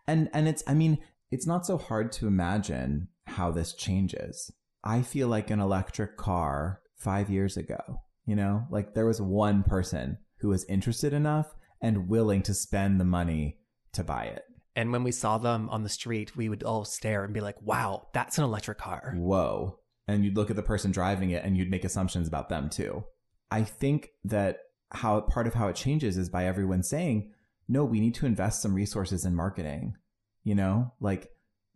and 0.06 0.28
and 0.34 0.48
it's 0.48 0.62
i 0.66 0.74
mean 0.74 0.98
it's 1.30 1.46
not 1.46 1.64
so 1.64 1.78
hard 1.78 2.10
to 2.10 2.26
imagine 2.26 3.08
how 3.28 3.50
this 3.50 3.72
changes 3.72 4.50
i 4.82 5.00
feel 5.00 5.28
like 5.28 5.50
an 5.50 5.60
electric 5.60 6.16
car 6.16 6.80
5 6.96 7.30
years 7.30 7.56
ago 7.56 8.00
you 8.26 8.36
know? 8.36 8.66
Like 8.70 8.94
there 8.94 9.06
was 9.06 9.20
one 9.20 9.62
person 9.62 10.18
who 10.38 10.48
was 10.48 10.64
interested 10.64 11.12
enough 11.12 11.54
and 11.80 12.08
willing 12.08 12.42
to 12.42 12.54
spend 12.54 13.00
the 13.00 13.04
money 13.04 13.58
to 13.92 14.04
buy 14.04 14.24
it. 14.24 14.42
And 14.76 14.90
when 14.90 15.04
we 15.04 15.12
saw 15.12 15.38
them 15.38 15.68
on 15.70 15.82
the 15.82 15.88
street 15.88 16.36
we 16.36 16.48
would 16.48 16.62
all 16.62 16.84
stare 16.84 17.24
and 17.24 17.32
be 17.32 17.40
like 17.40 17.60
wow 17.62 18.08
that's 18.12 18.38
an 18.38 18.44
electric 18.44 18.78
car. 18.78 19.14
Whoa. 19.16 19.78
And 20.06 20.24
you'd 20.24 20.36
look 20.36 20.50
at 20.50 20.56
the 20.56 20.62
person 20.62 20.90
driving 20.90 21.30
it 21.30 21.44
and 21.44 21.56
you'd 21.56 21.70
make 21.70 21.84
assumptions 21.84 22.28
about 22.28 22.48
them 22.48 22.68
too. 22.68 23.04
I 23.50 23.62
think 23.62 24.10
that 24.24 24.58
how 24.90 25.20
part 25.22 25.46
of 25.46 25.54
how 25.54 25.68
it 25.68 25.76
changes 25.76 26.18
is 26.18 26.28
by 26.28 26.46
everyone 26.46 26.82
saying, 26.82 27.32
no, 27.68 27.84
we 27.84 28.00
need 28.00 28.14
to 28.16 28.26
invest 28.26 28.60
some 28.60 28.74
resources 28.74 29.24
in 29.24 29.34
marketing. 29.34 29.94
You 30.42 30.54
know, 30.54 30.92
like 31.00 31.30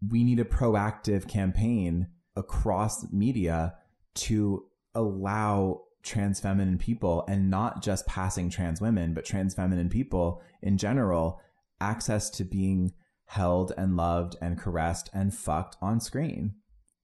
we 0.07 0.25
need 0.25 0.41
a 0.41 0.45
proactive 0.45 1.27
campaign 1.27 2.09
across 2.37 3.11
media 3.13 3.75
to 4.15 4.67
allow 4.95 5.83
trans 6.09 6.41
feminine 6.41 6.79
people 6.79 7.25
and 7.29 7.51
not 7.51 7.83
just 7.83 8.07
passing 8.07 8.51
trans 8.51 8.81
women, 8.81 9.15
but 9.15 9.25
trans 9.25 9.55
feminine 9.55 9.89
people 9.89 10.43
in 10.63 10.77
general 10.77 11.41
access 11.81 12.29
to 12.31 12.45
being 12.45 12.93
held 13.27 13.73
and 13.77 13.97
loved 13.97 14.35
and 14.41 14.59
caressed 14.59 15.11
and 15.13 15.35
fucked 15.35 15.77
on 15.81 16.01
screen 16.01 16.55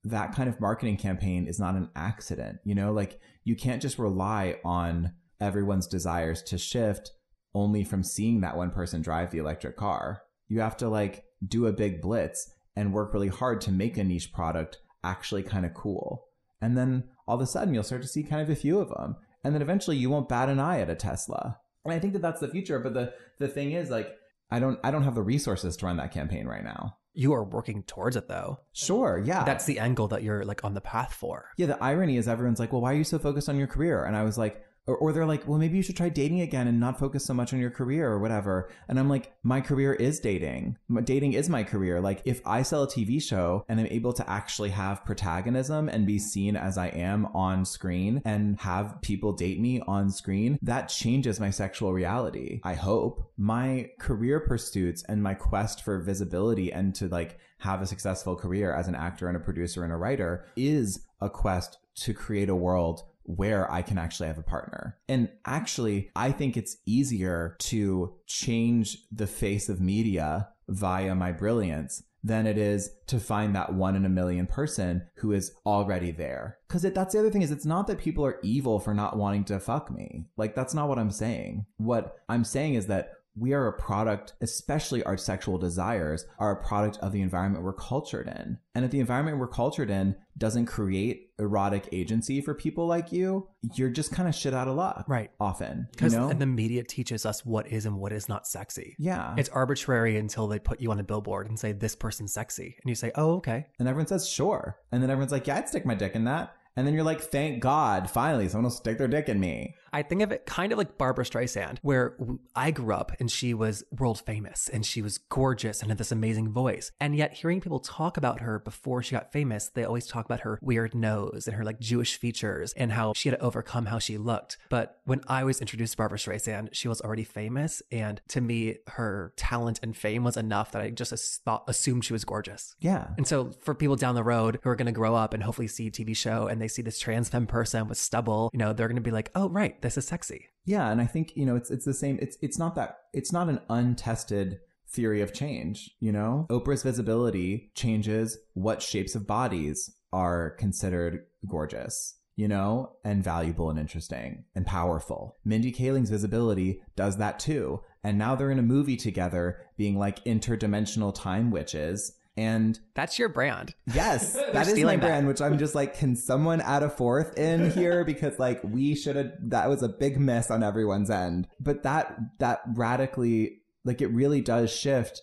that 0.05 0.35
kind 0.35 0.49
of 0.49 0.61
marketing 0.61 0.97
campaign 0.97 1.47
is 1.47 1.59
not 1.59 1.75
an 1.75 1.89
accident. 1.97 2.59
You 2.65 2.75
know, 2.75 2.93
like 2.93 3.21
you 3.43 3.57
can't 3.57 3.83
just 3.83 3.99
rely 3.99 4.59
on 4.65 5.13
everyone's 5.41 5.87
desires 5.87 6.43
to 6.45 6.59
shift 6.59 7.11
only 7.55 7.85
from 7.85 8.03
seeing 8.03 8.41
that 8.43 8.57
one 8.57 8.71
person 8.71 9.01
drive 9.01 9.31
the 9.31 9.39
electric 9.39 9.77
car. 9.77 10.23
You 10.49 10.61
have 10.61 10.77
to 10.79 10.89
like 10.89 11.25
do 11.47 11.67
a 11.67 11.73
big 11.73 12.03
blitz 12.03 12.51
and 12.77 12.93
work 12.93 13.15
really 13.15 13.29
hard 13.29 13.61
to 13.63 13.73
make 13.73 13.97
a 13.97 14.05
niche 14.05 14.33
product 14.33 14.79
actually 15.03 15.43
kind 15.43 15.65
of 15.65 15.75
cool. 15.75 16.27
And 16.61 16.77
then 16.77 17.05
all 17.27 17.37
of 17.37 17.41
a 17.41 17.47
sudden 17.47 17.75
you'll 17.75 17.83
start 17.83 18.03
to 18.03 18.09
see 18.09 18.23
kind 18.23 18.43
of 18.43 18.51
a 18.51 18.57
few 18.57 18.79
of 18.79 18.89
them. 18.89 19.17
And 19.43 19.55
then 19.55 19.63
eventually 19.63 19.97
you 19.97 20.11
won't 20.11 20.29
bat 20.29 20.49
an 20.49 20.61
eye 20.61 20.81
at 20.81 20.91
a 20.91 20.95
Tesla. 20.95 21.59
And 21.85 21.93
I 21.93 21.99
think 21.99 22.15
that 22.15 22.23
that's 22.23 22.41
the 22.41 22.49
future. 22.49 22.79
But 22.79 22.95
the, 22.95 23.13
the 23.39 23.49
thing 23.49 23.73
is 23.73 23.91
like, 23.91 24.15
I 24.51 24.59
don't, 24.59 24.79
I 24.83 24.91
don't 24.91 25.03
have 25.03 25.15
the 25.15 25.23
resources 25.23 25.77
to 25.77 25.87
run 25.87 25.97
that 25.99 26.13
campaign 26.13 26.47
right 26.47 26.65
now. 26.65 26.97
You 27.13 27.33
are 27.35 27.45
working 27.45 27.85
towards 27.85 28.17
it 28.17 28.29
though. 28.29 28.59
Sure, 28.73 29.23
yeah. 29.25 29.45
That's 29.45 29.67
the 29.67 29.79
angle 29.79 30.09
that 30.09 30.23
you're 30.23 30.45
like 30.45 30.65
on 30.65 30.75
the 30.75 30.81
path 30.81 31.13
for. 31.13 31.51
Yeah, 31.57 31.67
the 31.67 31.83
irony 31.83 32.17
is 32.17 32.27
everyone's 32.27 32.59
like, 32.59 32.73
well, 32.73 32.83
why 32.83 32.93
are 32.93 32.97
you 32.97 33.05
so 33.05 33.19
focused 33.19 33.49
on 33.49 33.57
your 33.57 33.69
career? 33.69 34.05
And 34.05 34.17
I 34.17 34.25
was 34.25 34.37
like, 34.37 34.65
or, 34.87 34.97
or 34.97 35.13
they're 35.13 35.27
like, 35.27 35.47
well, 35.47 35.59
maybe 35.59 35.77
you 35.77 35.83
should 35.83 35.97
try 35.97 36.09
dating 36.09 36.41
again 36.41 36.69
and 36.69 36.79
not 36.79 36.99
focus 36.99 37.25
so 37.25 37.35
much 37.35 37.53
on 37.53 37.61
your 37.61 37.71
career 37.71 38.11
or 38.11 38.19
whatever. 38.19 38.71
And 38.89 38.99
I'm 38.99 39.09
like, 39.09 39.33
my 39.43 39.61
career 39.61 39.95
is 39.95 40.21
dating. 40.21 40.77
Dating 41.05 41.33
is 41.33 41.49
my 41.49 41.65
career. 41.65 42.01
Like, 42.01 42.23
if 42.25 42.41
I 42.47 42.63
sell 42.63 42.83
a 42.83 42.89
TV 42.89 43.23
show 43.23 43.65
and 43.69 43.81
I'm 43.81 43.87
able 43.87 44.13
to 44.15 44.31
actually 44.31 44.71
have 44.71 45.05
protagonism 45.05 45.89
and 45.89 46.07
be 46.07 46.19
seen 46.19 46.57
as 46.57 46.77
I 46.77 46.89
am 46.89 47.27
on 47.27 47.65
screen 47.65 48.23
and 48.25 48.61
have 48.61 49.01
people 49.03 49.33
date 49.33 49.61
me 49.61 49.81
on 49.87 50.11
screen, 50.11 50.59
that 50.63 50.89
changes 50.89 51.41
my 51.41 51.51
sexual 51.51 51.93
reality. 51.93 52.61
I 52.63 52.75
hope 52.75 53.31
my 53.37 53.91
career 53.99 54.41
pursuits 54.41 55.03
and 55.09 55.23
my 55.23 55.35
quest 55.35 55.83
for 55.83 55.99
visibility 56.01 56.73
and 56.73 56.95
to 56.97 57.09
like 57.09 57.39
have 57.59 57.81
a 57.81 57.87
successful 57.87 58.37
career 58.37 58.75
as 58.75 58.89
an 58.89 58.95
actor 58.95 59.29
and 59.29 59.37
a 59.37 59.41
producer 59.41 59.85
and 59.85 59.93
a 59.93 59.97
writer 59.97 60.45
is 60.57 61.07
a 61.21 61.31
quest 61.31 61.79
to 61.95 62.13
create 62.13 62.49
a 62.49 62.55
world 62.55 63.05
where 63.25 63.71
I 63.71 63.83
can 63.83 63.99
actually 63.99 64.29
have 64.29 64.39
a 64.39 64.43
partner. 64.43 64.97
And 65.09 65.29
actually, 65.47 66.11
I 66.15 66.31
think 66.31 66.57
it's 66.57 66.77
easier 66.87 67.57
to 67.61 68.15
change 68.27 68.99
the 69.11 69.27
face 69.27 69.69
of 69.69 69.81
media 69.81 70.49
via 70.69 71.15
my 71.15 71.33
brilliance 71.33 72.03
than 72.23 72.47
it 72.47 72.57
is 72.57 72.91
to 73.07 73.21
find 73.21 73.55
that 73.55 73.75
one 73.75 73.95
in 73.95 74.07
a 74.07 74.09
million 74.09 74.47
person 74.47 75.03
who 75.17 75.33
is 75.33 75.53
already 75.67 76.11
there. 76.11 76.57
Cause 76.69 76.85
it, 76.85 76.95
that's 76.95 77.13
the 77.13 77.21
other 77.21 77.31
thing 77.31 77.43
is 77.43 77.51
it's 77.51 77.67
not 77.67 77.87
that 77.87 77.99
people 77.99 78.25
are 78.25 78.41
evil 78.43 78.81
for 78.81 78.95
not 78.95 79.19
wanting 79.19 79.45
to 79.45 79.61
fuck 79.61 79.91
me. 79.91 80.25
Like 80.39 80.55
that's 80.55 80.73
not 80.73 80.89
what 80.89 80.99
I'm 80.99 81.11
saying. 81.11 81.67
What 81.77 82.17
I'm 82.29 82.45
saying 82.45 82.75
is 82.75 82.87
that 82.87 83.13
we 83.37 83.53
are 83.53 83.67
a 83.67 83.73
product, 83.73 84.35
especially 84.41 85.03
our 85.03 85.17
sexual 85.17 85.59
desires 85.59 86.25
are 86.39 86.53
a 86.53 86.65
product 86.65 86.99
of 86.99 87.13
the 87.13 87.21
environment 87.21 87.65
we're 87.65 87.73
cultured 87.73 88.29
in. 88.29 88.59
And 88.75 88.85
if 88.85 88.91
the 88.91 89.01
environment 89.01 89.39
we're 89.39 89.49
cultured 89.49 89.91
in 89.91 90.17
doesn't 90.39 90.67
create 90.67 91.31
erotic 91.39 91.89
agency 91.93 92.41
for 92.41 92.55
people 92.55 92.87
like 92.87 93.13
you, 93.13 93.49
you're 93.75 93.91
just 93.91 94.13
kind 94.13 94.29
of 94.29 94.35
shit 94.35 94.55
out 94.55 94.69
of 94.69 94.77
luck. 94.77 95.05
Right. 95.09 95.31
Often. 95.41 95.79
You 95.79 95.87
Because 95.93 96.15
know? 96.15 96.33
the 96.33 96.47
media 96.47 96.85
teaches 96.85 97.27
us 97.27 97.45
what 97.45 97.67
is 97.69 97.87
and 97.87 97.99
what 97.99 98.13
is 98.13 98.29
not 98.29 98.47
sexy. 98.47 98.95
yeah. 98.99 99.35
It's 99.37 99.49
arbitrary 99.49 100.17
until 100.17 100.47
they 100.49 100.59
put 100.59 100.81
you 100.81 100.91
on 100.93 101.01
a 101.01 101.05
billboard 101.05 101.49
and 101.49 101.59
say, 101.59 101.73
this 101.73 101.97
person's 101.97 102.33
sexy. 102.33 102.77
And 102.83 102.89
you 102.89 102.95
say, 102.95 103.11
oh, 103.17 103.35
okay. 103.37 103.67
and 103.79 103.89
everyone 103.89 104.07
says, 104.07 104.29
sure. 104.29 104.77
And 104.93 105.03
then 105.03 105.11
everyone's 105.11 105.33
like, 105.33 105.47
yeah, 105.47 105.57
I'd 105.57 105.69
stick 105.69 105.85
my 105.85 105.95
dick 105.95 106.15
in 106.15 106.25
that. 106.25 106.55
And 106.77 106.87
then 106.87 106.95
you're 106.95 107.05
like, 107.05 107.21
thank 107.21 107.61
God, 107.61 108.11
finally, 108.11 108.49
someone 108.49 108.65
will 108.65 108.71
stick 108.71 108.99
their 108.99 109.09
dick 109.09 109.29
in 109.29 109.39
me. 109.39 109.75
I 109.93 110.03
think 110.03 110.23
of 110.23 110.33
it 110.33 110.45
kind 110.45 110.73
of 110.73 110.79
like 110.79 110.99
Barbra 110.99 111.25
Streisand, 111.25 111.79
where 111.83 112.17
I 112.57 112.73
grew 112.73 112.93
up 112.93 113.13
and 113.21 113.31
she 113.31 113.55
was 113.55 113.85
world 113.97 114.21
famous 114.27 114.69
and 114.69 114.85
she 114.85 115.01
was 115.01 115.19
gorgeous 115.19 115.81
and 115.81 115.91
had 115.91 115.99
this 115.99 116.11
amazing 116.11 116.53
voice. 116.53 116.91
And 117.01 117.15
yet, 117.15 117.35
hearing 117.35 117.61
people 117.61 117.79
talk 117.79 118.17
about 118.17 118.41
her 118.41 118.59
before 118.59 119.05
she 119.05 119.13
got 119.13 119.31
famous, 119.31 119.69
they 119.69 119.85
always 119.85 120.09
talk 120.09 120.25
about 120.25 120.41
her 120.41 120.59
weird 120.61 120.97
nose 120.97 121.47
and 121.47 121.57
her 121.57 121.63
like 121.63 121.79
Jewish 121.79 122.17
features 122.17 122.73
and 122.73 122.91
how 122.91 123.13
she 123.15 123.29
had 123.29 123.39
to 123.39 123.45
overcome 123.45 123.87
how 123.87 124.01
she 124.01 124.19
looked. 124.19 124.59
But 124.69 124.99
when 125.05 125.21
I 125.29 125.45
was 125.45 125.61
introduced 125.61 125.93
to 125.93 125.97
Barbra 125.99 126.19
Streisand, 126.19 126.71
she 126.73 126.89
was 126.89 127.01
already 127.01 127.23
famous. 127.23 127.81
And 127.93 128.21
to 128.29 128.41
me, 128.41 128.79
her 128.89 129.33
talent 129.37 129.79
and 129.81 129.97
fame 129.97 130.25
was 130.25 130.37
enough 130.37 130.73
that 130.73 130.83
I 130.83 130.91
just 130.91 131.15
thought, 131.45 131.63
assumed 131.69 132.05
she 132.05 132.13
was 132.13 132.25
gorgeous. 132.25 132.75
Yeah. 132.81 133.11
And 133.17 133.29
so 133.29 133.53
for 133.63 133.77
people 133.77 133.95
down 133.95 134.17
the 134.17 134.25
road 134.25 134.59
who 134.65 134.71
are 134.71 134.77
going 134.77 134.87
to 134.87 134.93
grow 134.93 135.15
up 135.15 135.35
and 135.35 135.43
hopefully 135.45 135.69
see 135.69 135.87
a 135.87 135.91
TV 135.93 136.17
show 136.17 136.49
and 136.49 136.64
they 136.65 136.69
see 136.69 136.81
this 136.81 136.99
trans 136.99 137.29
femme 137.29 137.47
person 137.47 137.89
with 137.89 137.99
stubble, 137.99 138.49
you 138.55 138.59
know, 138.59 138.73
they're 138.73 138.89
going 138.89 138.97
to 138.97 139.03
be 139.03 139.11
like, 139.11 139.31
oh, 139.35 139.51
right, 139.51 139.81
this 139.83 139.99
is 139.99 140.07
sexy. 140.07 140.49
Yeah, 140.65 140.91
and 140.91 140.99
I 140.99 141.05
think 141.05 141.37
you 141.37 141.45
know 141.45 141.57
it's 141.57 141.71
it's 141.71 141.85
the 141.85 141.93
same. 141.93 142.19
It's 142.23 142.39
it's 142.41 142.59
not 142.59 142.75
that 142.77 142.97
it's 143.13 143.33
not 143.33 143.51
an 143.51 143.61
untested 143.69 144.61
theory 144.89 145.21
of 145.21 145.35
change. 145.35 145.91
You 146.01 146.13
know, 146.13 146.47
Oprah's 146.49 146.83
visibility 146.83 147.71
changes 147.75 148.39
what 148.55 148.81
shapes 148.81 149.15
of 149.15 149.27
bodies 149.27 149.95
are 150.11 150.51
considered 150.53 151.27
gorgeous. 151.47 152.19
You 152.37 152.49
know, 152.49 152.97
and 153.05 153.23
valuable 153.23 153.71
and 153.71 153.79
interesting 153.79 154.45
and 154.57 154.67
powerful. 154.67 155.37
Mindy 155.45 155.71
Kaling's 155.71 156.11
visibility 156.11 156.81
does 156.97 157.19
that 157.19 157.39
too. 157.39 157.83
And 158.03 158.19
now 158.19 158.35
they're 158.35 158.51
in 158.51 158.59
a 158.59 158.63
movie 158.63 158.97
together 158.97 159.61
being 159.77 159.97
like 159.97 160.25
interdimensional 160.25 161.15
time 161.15 161.53
witches. 161.53 162.11
And 162.37 162.79
That's 162.95 163.19
your 163.19 163.29
brand. 163.29 163.75
Yes, 163.93 164.33
that 164.33 164.49
is 164.49 164.55
my 164.55 164.63
stealing 164.65 165.01
that. 165.01 165.07
brand, 165.07 165.29
which 165.29 165.41
I'm 165.41 165.59
just 165.59 165.75
like, 165.75 165.97
can 165.97 166.17
someone 166.17 166.61
add 166.61 166.83
a 166.83 166.91
fourth 166.91 167.39
in 167.39 167.71
here? 167.73 168.05
Because 168.05 168.39
like 168.39 168.61
we 168.65 168.95
should 168.95 169.17
have 169.17 169.33
that 169.43 169.69
was 169.69 169.83
a 169.83 169.89
big 169.89 170.19
miss 170.19 170.51
on 170.51 170.63
everyone's 170.63 171.11
end. 171.11 171.47
But 171.61 171.85
that 171.85 172.19
that 172.41 172.63
radically 172.75 173.63
like 173.85 174.01
it 174.01 174.09
really 174.09 174.41
does 174.41 174.73
shift 174.73 175.23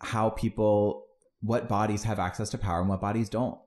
how 0.00 0.30
people 0.30 1.06
what 1.40 1.68
bodies 1.68 2.04
have 2.04 2.18
access 2.18 2.48
to 2.50 2.58
power 2.58 2.80
and 2.80 2.88
what 2.88 3.00
bodies 3.00 3.28
don't. 3.28 3.58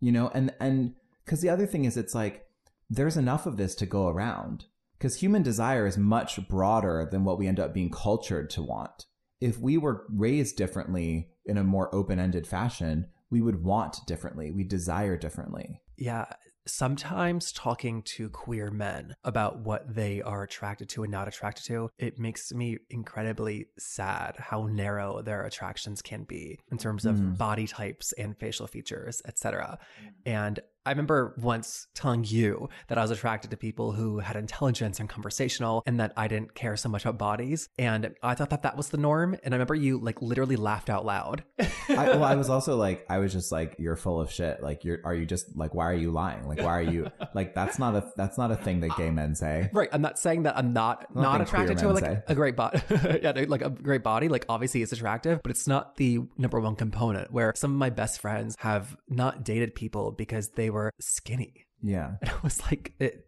You 0.00 0.12
know, 0.12 0.30
and 0.32 0.54
and 0.60 0.94
because 1.24 1.40
the 1.40 1.50
other 1.50 1.66
thing 1.66 1.86
is 1.86 1.96
it's 1.96 2.14
like 2.14 2.46
there's 2.88 3.16
enough 3.16 3.46
of 3.46 3.56
this 3.56 3.74
to 3.76 3.86
go 3.86 4.08
around. 4.08 4.66
Because 4.96 5.16
human 5.16 5.42
desire 5.42 5.86
is 5.86 5.98
much 5.98 6.48
broader 6.48 7.06
than 7.10 7.24
what 7.24 7.38
we 7.38 7.46
end 7.46 7.60
up 7.60 7.74
being 7.74 7.90
cultured 7.90 8.48
to 8.50 8.62
want 8.62 9.04
if 9.40 9.58
we 9.58 9.76
were 9.78 10.06
raised 10.10 10.56
differently 10.56 11.28
in 11.44 11.56
a 11.58 11.64
more 11.64 11.94
open-ended 11.94 12.46
fashion, 12.46 13.06
we 13.30 13.40
would 13.40 13.62
want 13.62 13.98
differently. 14.06 14.50
We 14.50 14.64
desire 14.64 15.16
differently. 15.16 15.82
Yeah. 15.96 16.26
Sometimes 16.68 17.52
talking 17.52 18.02
to 18.16 18.28
queer 18.28 18.72
men 18.72 19.14
about 19.22 19.60
what 19.60 19.94
they 19.94 20.20
are 20.22 20.42
attracted 20.42 20.88
to 20.90 21.04
and 21.04 21.12
not 21.12 21.28
attracted 21.28 21.64
to, 21.66 21.90
it 21.96 22.18
makes 22.18 22.52
me 22.52 22.78
incredibly 22.90 23.66
sad 23.78 24.34
how 24.36 24.66
narrow 24.66 25.22
their 25.22 25.42
attractions 25.44 26.02
can 26.02 26.24
be 26.24 26.58
in 26.72 26.78
terms 26.78 27.06
of 27.06 27.16
Mm. 27.16 27.38
body 27.38 27.68
types 27.68 28.12
and 28.14 28.36
facial 28.36 28.66
features, 28.66 29.22
etc. 29.26 29.78
And 30.24 30.58
I 30.86 30.90
remember 30.90 31.34
once 31.38 31.88
telling 31.94 32.24
you 32.24 32.68
that 32.88 32.96
I 32.96 33.02
was 33.02 33.10
attracted 33.10 33.50
to 33.50 33.56
people 33.56 33.92
who 33.92 34.20
had 34.20 34.36
intelligence 34.36 35.00
and 35.00 35.08
conversational 35.08 35.82
and 35.84 35.98
that 36.00 36.12
I 36.16 36.28
didn't 36.28 36.54
care 36.54 36.76
so 36.76 36.88
much 36.88 37.04
about 37.04 37.18
bodies. 37.18 37.68
And 37.78 38.14
I 38.22 38.34
thought 38.34 38.50
that 38.50 38.62
that 38.62 38.76
was 38.76 38.88
the 38.90 38.96
norm. 38.96 39.36
And 39.42 39.52
I 39.52 39.56
remember 39.56 39.74
you 39.74 39.98
like 39.98 40.22
literally 40.22 40.56
laughed 40.56 40.88
out 40.88 41.04
loud. 41.04 41.42
I, 41.58 41.66
well, 41.88 42.24
I 42.24 42.36
was 42.36 42.48
also 42.56 42.76
like, 42.76 43.04
I 43.10 43.18
was 43.18 43.32
just 43.32 43.50
like, 43.50 43.74
you're 43.78 43.96
full 43.96 44.20
of 44.20 44.30
shit. 44.30 44.62
Like, 44.62 44.84
you're, 44.84 45.00
are 45.04 45.14
you 45.14 45.26
just 45.26 45.56
like, 45.56 45.74
why 45.74 45.86
are 45.86 45.94
you 45.94 46.10
lying? 46.12 46.46
Like, 46.46 46.58
why 46.58 46.78
are 46.78 46.82
you 46.82 47.10
like, 47.34 47.54
that's 47.54 47.78
not 47.78 47.94
a, 47.96 48.12
that's 48.16 48.38
not 48.38 48.50
a 48.52 48.56
thing 48.56 48.80
that 48.80 48.96
gay 48.96 49.10
men 49.10 49.34
say. 49.34 49.68
Right. 49.72 49.88
I'm 49.92 50.02
not 50.02 50.18
saying 50.18 50.44
that 50.44 50.56
I'm 50.56 50.72
not 50.72 51.12
Not 51.14 51.22
not 51.22 51.40
attracted 51.40 51.78
to 51.78 51.88
like 51.92 52.04
say. 52.04 52.22
a 52.28 52.34
great 52.34 52.54
body. 52.54 52.80
yeah, 53.22 53.32
like 53.48 53.62
a 53.62 53.70
great 53.70 54.02
body. 54.04 54.28
Like 54.28 54.44
obviously 54.48 54.82
it's 54.82 54.92
attractive, 54.92 55.42
but 55.42 55.50
it's 55.50 55.66
not 55.66 55.96
the 55.96 56.20
number 56.38 56.60
one 56.60 56.76
component. 56.76 57.32
Where 57.32 57.52
some 57.56 57.72
of 57.72 57.78
my 57.78 57.90
best 57.90 58.20
friends 58.20 58.54
have 58.60 58.96
not 59.08 59.44
dated 59.44 59.74
people 59.74 60.12
because 60.12 60.50
they 60.50 60.70
were 60.70 60.75
skinny, 61.00 61.66
Yeah. 61.82 62.12
and 62.20 62.30
I 62.30 62.34
was 62.42 62.60
like, 62.62 62.94
it 62.98 63.26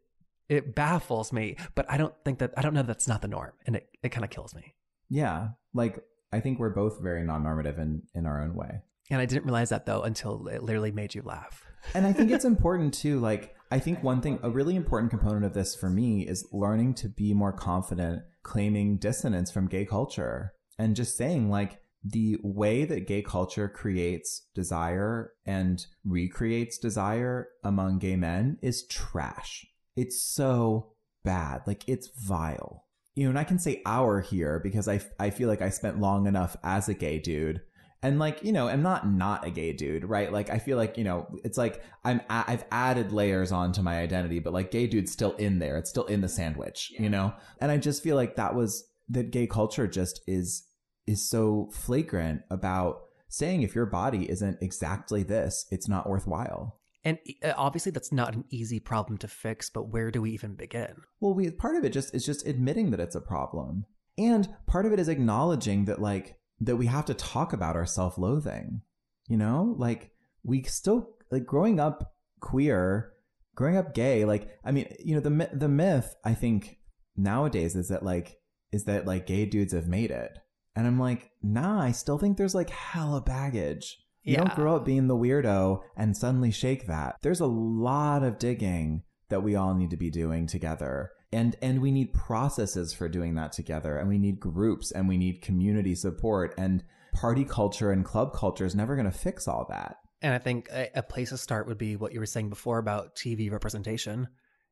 it 0.49 0.75
baffles 0.75 1.33
me. 1.33 1.57
But 1.75 1.85
I 1.91 1.97
don't 1.99 2.15
think 2.25 2.39
that 2.39 2.53
I 2.57 2.63
don't 2.63 2.75
know 2.75 2.83
that's 2.83 3.09
not 3.09 3.23
the 3.23 3.29
norm, 3.29 3.53
and 3.67 3.77
it 3.77 3.89
it 4.03 4.09
kind 4.11 4.25
of 4.25 4.31
kills 4.31 4.55
me. 4.55 4.75
Yeah. 5.11 5.49
Like, 5.75 6.03
I 6.33 6.41
think 6.41 6.59
we're 6.59 6.71
both 6.75 7.01
very 7.03 7.25
non-normative 7.25 7.79
in, 7.79 8.03
in 8.15 8.27
our 8.27 8.43
own 8.43 8.55
way. 8.55 8.83
And 9.11 9.21
I 9.21 9.27
didn't 9.27 9.45
realize 9.45 9.71
that 9.71 9.87
though 9.87 10.03
until 10.03 10.49
it 10.49 10.63
literally 10.63 10.93
made 10.93 11.15
you 11.15 11.23
laugh. 11.23 11.65
And 11.95 12.07
I 12.07 12.13
think 12.13 12.31
it's 12.31 12.45
important 12.45 12.93
too. 12.93 13.21
Like, 13.21 13.55
I 13.71 13.79
think 13.79 14.03
one 14.03 14.21
thing, 14.21 14.41
a 14.43 14.51
really 14.51 14.75
important 14.77 15.11
component 15.11 15.45
of 15.45 15.55
this 15.55 15.75
for 15.77 15.89
me 15.89 16.27
is 16.27 16.47
learning 16.53 16.95
to 16.95 17.09
be 17.09 17.33
more 17.33 17.53
confident 17.53 18.23
claiming 18.43 18.99
dissonance 18.99 19.51
from 19.51 19.69
gay 19.69 19.85
culture 19.87 20.53
and 20.79 20.97
just 20.97 21.17
saying, 21.17 21.49
like, 21.51 21.81
the 22.05 22.39
way 22.43 22.85
that 22.85 23.07
gay 23.07 23.23
culture 23.23 23.69
creates 23.69 24.47
desire 24.55 25.33
and 25.45 25.87
recreates 26.05 26.79
desire 26.79 27.49
among 27.65 27.99
gay 27.99 28.17
men 28.17 28.59
is 28.63 28.87
trash. 28.87 29.67
It's 29.97 30.23
so 30.23 30.93
bad. 31.25 31.63
Like, 31.67 31.89
it's 31.89 32.09
vile. 32.09 32.85
You 33.15 33.25
know, 33.25 33.31
and 33.31 33.39
I 33.39 33.45
can 33.45 33.59
say 33.59 33.83
our 33.85 34.21
here 34.21 34.61
because 34.63 34.87
I, 34.87 35.01
I 35.19 35.31
feel 35.31 35.49
like 35.49 35.61
I 35.61 35.71
spent 35.71 36.01
long 36.01 36.27
enough 36.27 36.57
as 36.63 36.89
a 36.89 36.95
gay 36.95 37.19
dude 37.19 37.61
and 38.03 38.19
like 38.19 38.43
you 38.45 38.53
know 38.53 38.69
i'm 38.69 38.83
not 38.83 39.09
not 39.09 39.47
a 39.47 39.51
gay 39.51 39.73
dude 39.73 40.05
right 40.05 40.33
like 40.33 40.51
i 40.51 40.59
feel 40.59 40.77
like 40.77 40.97
you 40.97 41.05
know 41.05 41.27
it's 41.45 41.59
like 41.59 41.83
i'm 42.05 42.21
a- 42.31 42.45
i've 42.47 42.65
added 42.71 43.13
layers 43.13 43.51
onto 43.51 43.83
my 43.83 43.99
identity 43.99 44.39
but 44.39 44.53
like 44.53 44.71
gay 44.71 44.87
dude's 44.87 45.11
still 45.11 45.33
in 45.33 45.59
there 45.59 45.77
it's 45.77 45.91
still 45.91 46.05
in 46.05 46.21
the 46.21 46.29
sandwich 46.29 46.93
you 46.99 47.09
know 47.09 47.33
and 47.61 47.71
i 47.71 47.77
just 47.77 48.03
feel 48.03 48.17
like 48.17 48.37
that 48.37 48.55
was 48.55 48.85
that 49.09 49.31
gay 49.31 49.47
culture 49.47 49.87
just 49.87 50.21
is 50.27 50.68
is 51.09 51.29
so 51.29 51.69
flagrant 51.73 52.43
about 52.51 53.01
saying 53.29 53.63
if 53.63 53.75
your 53.75 53.87
body 53.87 54.31
isn't 54.31 54.59
exactly 54.63 55.23
this 55.23 55.67
it's 55.71 55.89
not 55.89 56.09
worthwhile 56.09 56.79
And 57.05 57.19
uh, 57.43 57.53
obviously 57.57 57.93
that's 57.93 58.13
not 58.13 58.35
an 58.35 58.45
easy 58.51 58.81
problem 58.81 59.19
to 59.19 59.29
fix. 59.29 59.71
But 59.71 59.89
where 59.93 60.11
do 60.11 60.21
we 60.23 60.31
even 60.33 60.55
begin? 60.55 60.95
well 61.21 61.35
we 61.35 61.51
part 61.51 61.77
of 61.77 61.85
it 61.85 61.93
just 61.93 62.15
is 62.15 62.27
just 62.27 62.47
admitting 62.47 62.91
that 62.91 63.01
it's 63.01 63.15
a 63.17 63.21
problem 63.21 63.85
and 64.17 64.49
part 64.67 64.85
of 64.87 64.93
it 64.93 65.01
is 65.01 65.09
acknowledging 65.09 65.85
that 65.87 66.01
like 66.01 66.37
that 66.61 66.77
we 66.77 66.87
have 66.87 67.05
to 67.07 67.15
talk 67.15 67.53
about 67.53 67.77
our 67.77 67.87
self-loathing 67.87 68.83
you 69.29 69.37
know 69.37 69.75
like 69.79 70.11
we 70.43 70.63
still 70.65 71.11
like 71.31 71.47
growing 71.47 71.79
up 71.81 72.15
queer 72.41 73.13
growing 73.55 73.77
up 73.77 73.95
gay 73.95 74.25
like 74.25 74.45
i 74.65 74.71
mean 74.73 74.87
you 74.99 75.15
know 75.15 75.21
the 75.21 75.51
the 75.53 75.69
myth 75.69 76.15
i 76.25 76.35
think 76.35 76.79
nowadays 77.17 77.75
is 77.77 77.89
that 77.89 78.03
like 78.03 78.39
is 78.73 78.85
that 78.85 79.07
like 79.07 79.27
gay 79.27 79.45
dudes 79.47 79.73
have 79.73 79.87
made 79.89 80.11
it 80.11 80.39
and 80.79 80.87
i'm 80.87 80.99
like 80.99 81.31
nah 81.43 81.81
i 81.83 81.93
still 81.93 82.17
think 82.19 82.37
there's 82.37 82.55
like 82.55 82.71
hella 82.71 83.21
baggage. 83.21 83.99
You 84.23 84.33
Yeah. 84.35 84.45
don't 84.45 84.55
grow 84.57 84.77
up 84.77 84.85
being 84.85 85.07
the 85.07 85.17
weirdo 85.17 85.81
and 85.97 86.15
suddenly 86.17 86.51
shake 86.51 86.87
that. 86.87 87.17
There's 87.23 87.41
a 87.41 87.47
lot 87.47 88.23
of 88.23 88.39
digging 88.39 89.03
that 89.31 89.43
we 89.43 89.55
all 89.57 89.75
need 89.75 89.91
to 89.91 89.97
be 89.97 90.11
doing 90.11 90.47
together. 90.47 91.11
And 91.33 91.57
and 91.63 91.81
we 91.81 91.91
need 91.93 92.13
processes 92.13 92.93
for 92.93 93.09
doing 93.09 93.37
that 93.37 93.53
together. 93.53 93.97
And 93.97 94.09
we 94.09 94.19
need 94.19 94.39
groups 94.41 94.91
and 94.91 95.09
we 95.09 95.17
need 95.17 95.41
community 95.41 95.95
support. 95.95 96.53
And 96.59 96.85
party 97.15 97.45
culture 97.45 97.91
and 97.91 98.05
club 98.05 98.35
culture 98.35 98.67
is 98.67 98.75
never 98.75 98.97
going 98.97 99.11
to 99.11 99.19
fix 99.27 99.49
all 99.49 99.65
that. 99.71 99.97
And 100.21 100.35
I 100.35 100.39
think 100.39 100.69
a, 100.73 100.91
a 100.97 101.03
place 101.03 101.31
to 101.31 101.39
start 101.39 101.67
would 101.67 101.79
be 101.79 101.97
what 101.97 102.13
you 102.13 102.21
were 102.21 102.27
saying 102.27 102.51
before 102.51 102.79
about 102.79 103.15
TV 103.15 103.51
representation. 103.51 104.29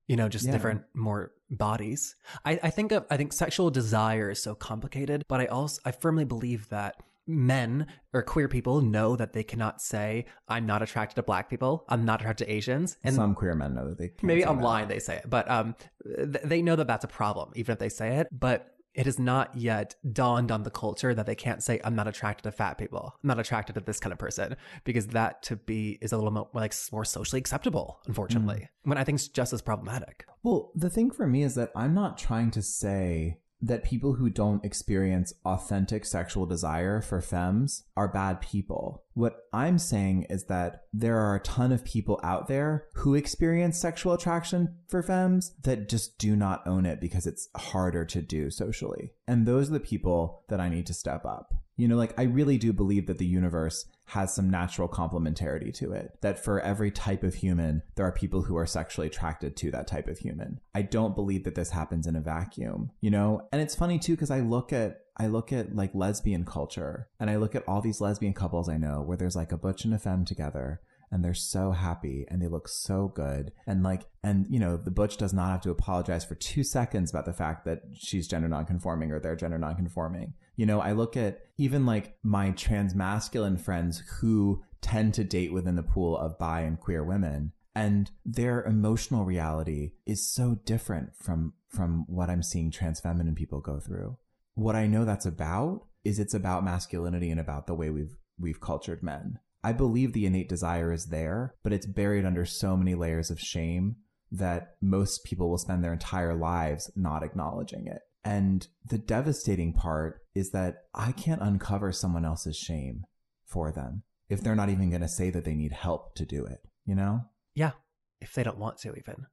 You 0.07 0.17
know, 0.17 0.29
just 0.29 0.45
Yeah. 0.47 0.53
different, 0.53 0.83
more 0.95 1.33
bodies. 1.51 2.15
I, 2.45 2.59
I 2.63 2.71
think 2.71 2.93
of, 2.93 3.05
I 3.11 3.17
think 3.17 3.33
sexual 3.33 3.71
desire 3.71 4.31
is 4.31 4.43
so 4.43 4.55
complicated, 4.55 5.25
but 5.29 5.41
I 5.41 5.47
also 5.47 5.81
I 5.85 5.91
firmly 5.93 6.25
believe 6.25 6.69
that 6.71 6.97
men 7.29 7.89
or 8.13 8.23
queer 8.23 8.47
people 8.49 8.81
know 8.81 9.17
that 9.17 9.33
they 9.33 9.43
cannot 9.43 9.81
say 9.83 10.27
I'm 10.49 10.65
not 10.65 10.81
attracted 10.83 11.17
to 11.17 11.23
black 11.25 11.51
people, 11.51 11.85
I'm 11.89 12.05
not 12.05 12.21
attracted 12.21 12.45
to 12.47 12.53
Asians, 12.53 12.97
and 13.03 13.15
some 13.17 13.35
queer 13.35 13.55
men 13.57 13.75
know 13.75 13.89
that 13.89 13.99
they 13.99 14.09
can't 14.09 14.23
maybe 14.25 14.43
say 14.43 14.45
that. 14.47 14.51
online 14.53 14.87
they 14.89 15.01
say 15.01 15.17
it, 15.17 15.29
but 15.29 15.51
um, 15.51 15.75
th- 16.05 16.45
they 16.45 16.63
know 16.63 16.77
that 16.77 16.87
that's 16.87 17.05
a 17.05 17.09
problem, 17.09 17.51
even 17.57 17.73
if 17.73 17.79
they 17.81 17.89
say 17.89 18.19
it. 18.19 18.29
But 18.31 18.76
it 18.97 19.05
has 19.05 19.19
not 19.19 19.55
yet 19.55 19.95
dawned 20.13 20.51
on 20.51 20.63
the 20.63 20.71
culture 20.71 21.15
that 21.15 21.27
they 21.27 21.35
can't 21.35 21.63
say 21.63 21.81
I'm 21.85 21.95
not 21.95 22.09
attracted 22.09 22.45
to 22.45 22.51
fat 22.51 22.79
people. 22.79 23.15
I'm 23.23 23.29
not 23.29 23.39
attracted 23.39 23.75
to 23.75 23.81
this 23.81 24.01
kind 24.01 24.13
of 24.13 24.19
person 24.19 24.57
because 24.85 25.09
that 25.09 25.43
to 25.45 25.57
be 25.57 25.99
is 26.01 26.13
a 26.13 26.17
little 26.17 26.33
more 26.33 26.49
like 26.55 26.75
more 26.91 27.05
socially 27.05 27.39
acceptable. 27.39 28.01
Unfortunately, 28.07 28.61
mm. 28.61 28.69
when 28.85 28.99
I 28.99 29.05
think 29.05 29.17
it's 29.17 29.29
just 29.29 29.53
as 29.53 29.61
problematic. 29.61 30.25
Well, 30.43 30.73
the 30.75 30.91
thing 30.91 31.11
for 31.11 31.27
me 31.27 31.43
is 31.43 31.55
that 31.57 31.71
I'm 31.77 31.95
not 31.95 32.17
trying 32.17 32.51
to 32.53 32.63
say 32.63 33.37
that 33.61 33.85
people 33.85 34.15
who 34.15 34.29
don't 34.29 34.65
experience 34.65 35.33
authentic 35.45 36.05
sexual 36.05 36.47
desire 36.47 37.01
for 37.01 37.21
femmes 37.21 37.85
are 37.97 38.09
bad 38.09 38.41
people. 38.41 39.05
What 39.15 39.45
I'm 39.53 39.79
saying 39.79 40.27
is 40.29 40.45
that 40.45 40.85
there 40.93 41.19
are 41.19 41.35
a 41.35 41.41
ton 41.41 41.73
of 41.73 41.85
people 41.85 42.21
out 42.23 42.49
there 42.49 42.87
who 42.95 43.15
experience 43.15 43.79
sexual 43.79 44.13
attraction 44.13 44.77
for 44.89 45.03
femmes 45.03 45.55
that 45.63 45.89
just 45.89 46.19
do 46.19 46.37
not 46.37 46.67
own 46.67 46.85
it 46.85 47.01
because 47.01 47.27
it's 47.27 47.49
harder 47.57 48.05
to 48.05 48.21
do 48.21 48.51
socially. 48.51 49.13
And 49.27 49.47
those 49.47 49.71
are 49.71 49.75
the 49.75 49.81
people 49.81 50.45
that 50.49 50.61
I 50.61 50.69
need 50.69 50.87
to 50.87 50.95
step 50.95 51.25
up. 51.25 51.55
You 51.77 51.89
know, 51.89 51.97
like 51.97 52.19
I 52.19 52.25
really 52.25 52.59
do 52.59 52.73
believe 52.73 53.07
that 53.07 53.19
the 53.19 53.27
universe 53.27 53.87
has 54.07 54.35
some 54.35 54.49
natural 54.49 54.89
complementarity 54.89 55.75
to 55.75 55.93
it. 55.93 56.19
That 56.23 56.43
for 56.43 56.61
every 56.61 56.91
type 56.91 57.23
of 57.23 57.35
human, 57.35 57.83
there 57.97 58.07
are 58.07 58.13
people 58.13 58.43
who 58.43 58.57
are 58.57 58.67
sexually 58.67 59.09
attracted 59.09 59.57
to 59.57 59.71
that 59.73 59.87
type 59.87 60.09
of 60.09 60.19
human. 60.19 60.61
I 60.75 60.83
don't 60.83 61.15
believe 61.15 61.45
that 61.45 61.55
this 61.55 61.71
happens 61.71 62.07
in 62.07 62.17
a 62.17 62.21
vacuum, 62.21 62.93
you 63.01 63.11
know? 63.11 63.49
And 63.53 63.61
it's 63.61 63.75
funny 63.75 63.99
too, 63.99 64.15
because 64.15 64.31
I 64.31 64.41
look 64.41 64.73
at 64.73 65.01
I 65.19 65.29
look 65.29 65.53
at 65.53 65.75
like 65.75 65.95
lesbian 65.95 66.45
culture 66.45 67.09
and 67.19 67.31
I 67.31 67.37
look 67.37 67.55
at 67.55 67.67
all 67.67 67.81
these 67.81 68.01
lesbian 68.01 68.35
couples 68.35 68.69
I 68.69 68.77
know 68.77 69.01
where 69.01 69.17
there's 69.17 69.37
like 69.37 69.53
a 69.53 69.57
butch 69.57 69.85
and 69.85 69.95
a 69.95 69.99
femme 69.99 70.27
together 70.27 70.83
and 71.11 71.25
they're 71.25 71.35
so 71.35 71.71
happy 71.71 72.27
and 72.29 72.43
they 72.43 72.49
look 72.49 72.69
so 72.69 73.09
good 73.15 73.53
and 73.67 73.83
like 73.83 74.03
and 74.23 74.47
you 74.51 74.59
know 74.59 74.77
the 74.77 74.91
butch 74.91 75.17
does 75.17 75.33
not 75.33 75.51
have 75.51 75.61
to 75.63 75.71
apologize 75.71 76.25
for 76.25 76.35
two 76.35 76.63
seconds 76.63 77.11
about 77.11 77.25
the 77.25 77.33
fact 77.33 77.65
that 77.65 77.83
she's 77.95 78.29
gender 78.29 78.49
nonconforming 78.49 79.11
or 79.11 79.21
they're 79.21 79.37
gender 79.37 79.59
nonconforming 79.59 80.35
you 80.57 80.67
know 80.67 80.81
i 80.81 80.93
look 80.93 81.17
at 81.17 81.41
even 81.57 81.87
like 81.87 82.17
my 82.23 82.51
trans 82.51 82.95
masculine 82.95 83.57
friends 83.57 84.03
who 84.21 84.63
tend 84.81 85.15
to 85.15 85.25
date 85.25 85.53
within 85.53 85.77
the 85.77 85.83
pool 85.83 86.17
of 86.17 86.39
bi 86.39 86.61
and 86.61 86.81
queer 86.81 87.05
women 87.05 87.53
and 87.75 88.11
their 88.25 88.65
emotional 88.65 89.25
reality 89.25 89.93
is 90.07 90.33
so 90.33 90.59
different 90.65 91.11
from 91.17 91.53
from 91.69 92.05
what 92.09 92.31
i'm 92.31 92.43
seeing 92.43 92.71
trans 92.71 93.01
feminine 93.01 93.35
people 93.35 93.61
go 93.61 93.79
through 93.79 94.17
what 94.55 94.77
i 94.77 94.87
know 94.87 95.05
that's 95.05 95.27
about 95.27 95.85
is 96.05 96.19
it's 96.19 96.35
about 96.35 96.65
masculinity 96.65 97.31
and 97.31 97.41
about 97.41 97.67
the 97.67 97.75
way 97.75 97.91
we've 97.91 98.17
we've 98.39 98.61
cultured 98.61 99.03
men 99.03 99.39
I 99.67 99.73
believe 99.73 100.13
the 100.13 100.27
innate 100.27 100.49
desire 100.49 100.93
is 100.93 101.07
there, 101.07 101.57
but 101.65 101.73
it's 101.73 101.87
buried 101.87 102.25
under 102.25 102.45
so 102.45 102.77
many 102.77 102.95
layers 102.95 103.33
of 103.33 103.41
shame 103.41 103.97
that 104.31 104.77
most 104.81 105.25
people 105.25 105.51
will 105.51 105.59
spend 105.59 105.83
their 105.83 105.93
entire 105.93 106.37
lives 106.37 106.89
not 106.95 107.25
acknowledging 107.25 107.89
it. 107.89 108.03
And 108.27 108.67
the 108.85 108.99
devastating 108.99 109.73
part 109.73 110.21
is 110.35 110.51
that 110.51 110.79
I 110.93 111.13
can't 111.13 111.41
uncover 111.41 111.93
someone 111.93 112.25
else's 112.25 112.57
shame 112.57 113.05
for 113.45 113.71
them 113.71 114.03
if 114.29 114.41
they're 114.41 114.57
not 114.57 114.69
even 114.69 114.91
going 114.91 115.03
to 115.03 115.09
say 115.09 115.31
that 115.31 115.45
they 115.45 115.55
need 115.55 115.71
help 115.71 116.17
to 116.17 116.25
do 116.25 116.45
it, 116.45 116.59
you 116.85 116.97
know? 116.97 117.21
Yeah. 117.55 117.73
If 118.21 118.35
they 118.35 118.43
don't 118.43 118.59
want 118.59 118.79
to, 118.79 118.89
even. 118.89 119.27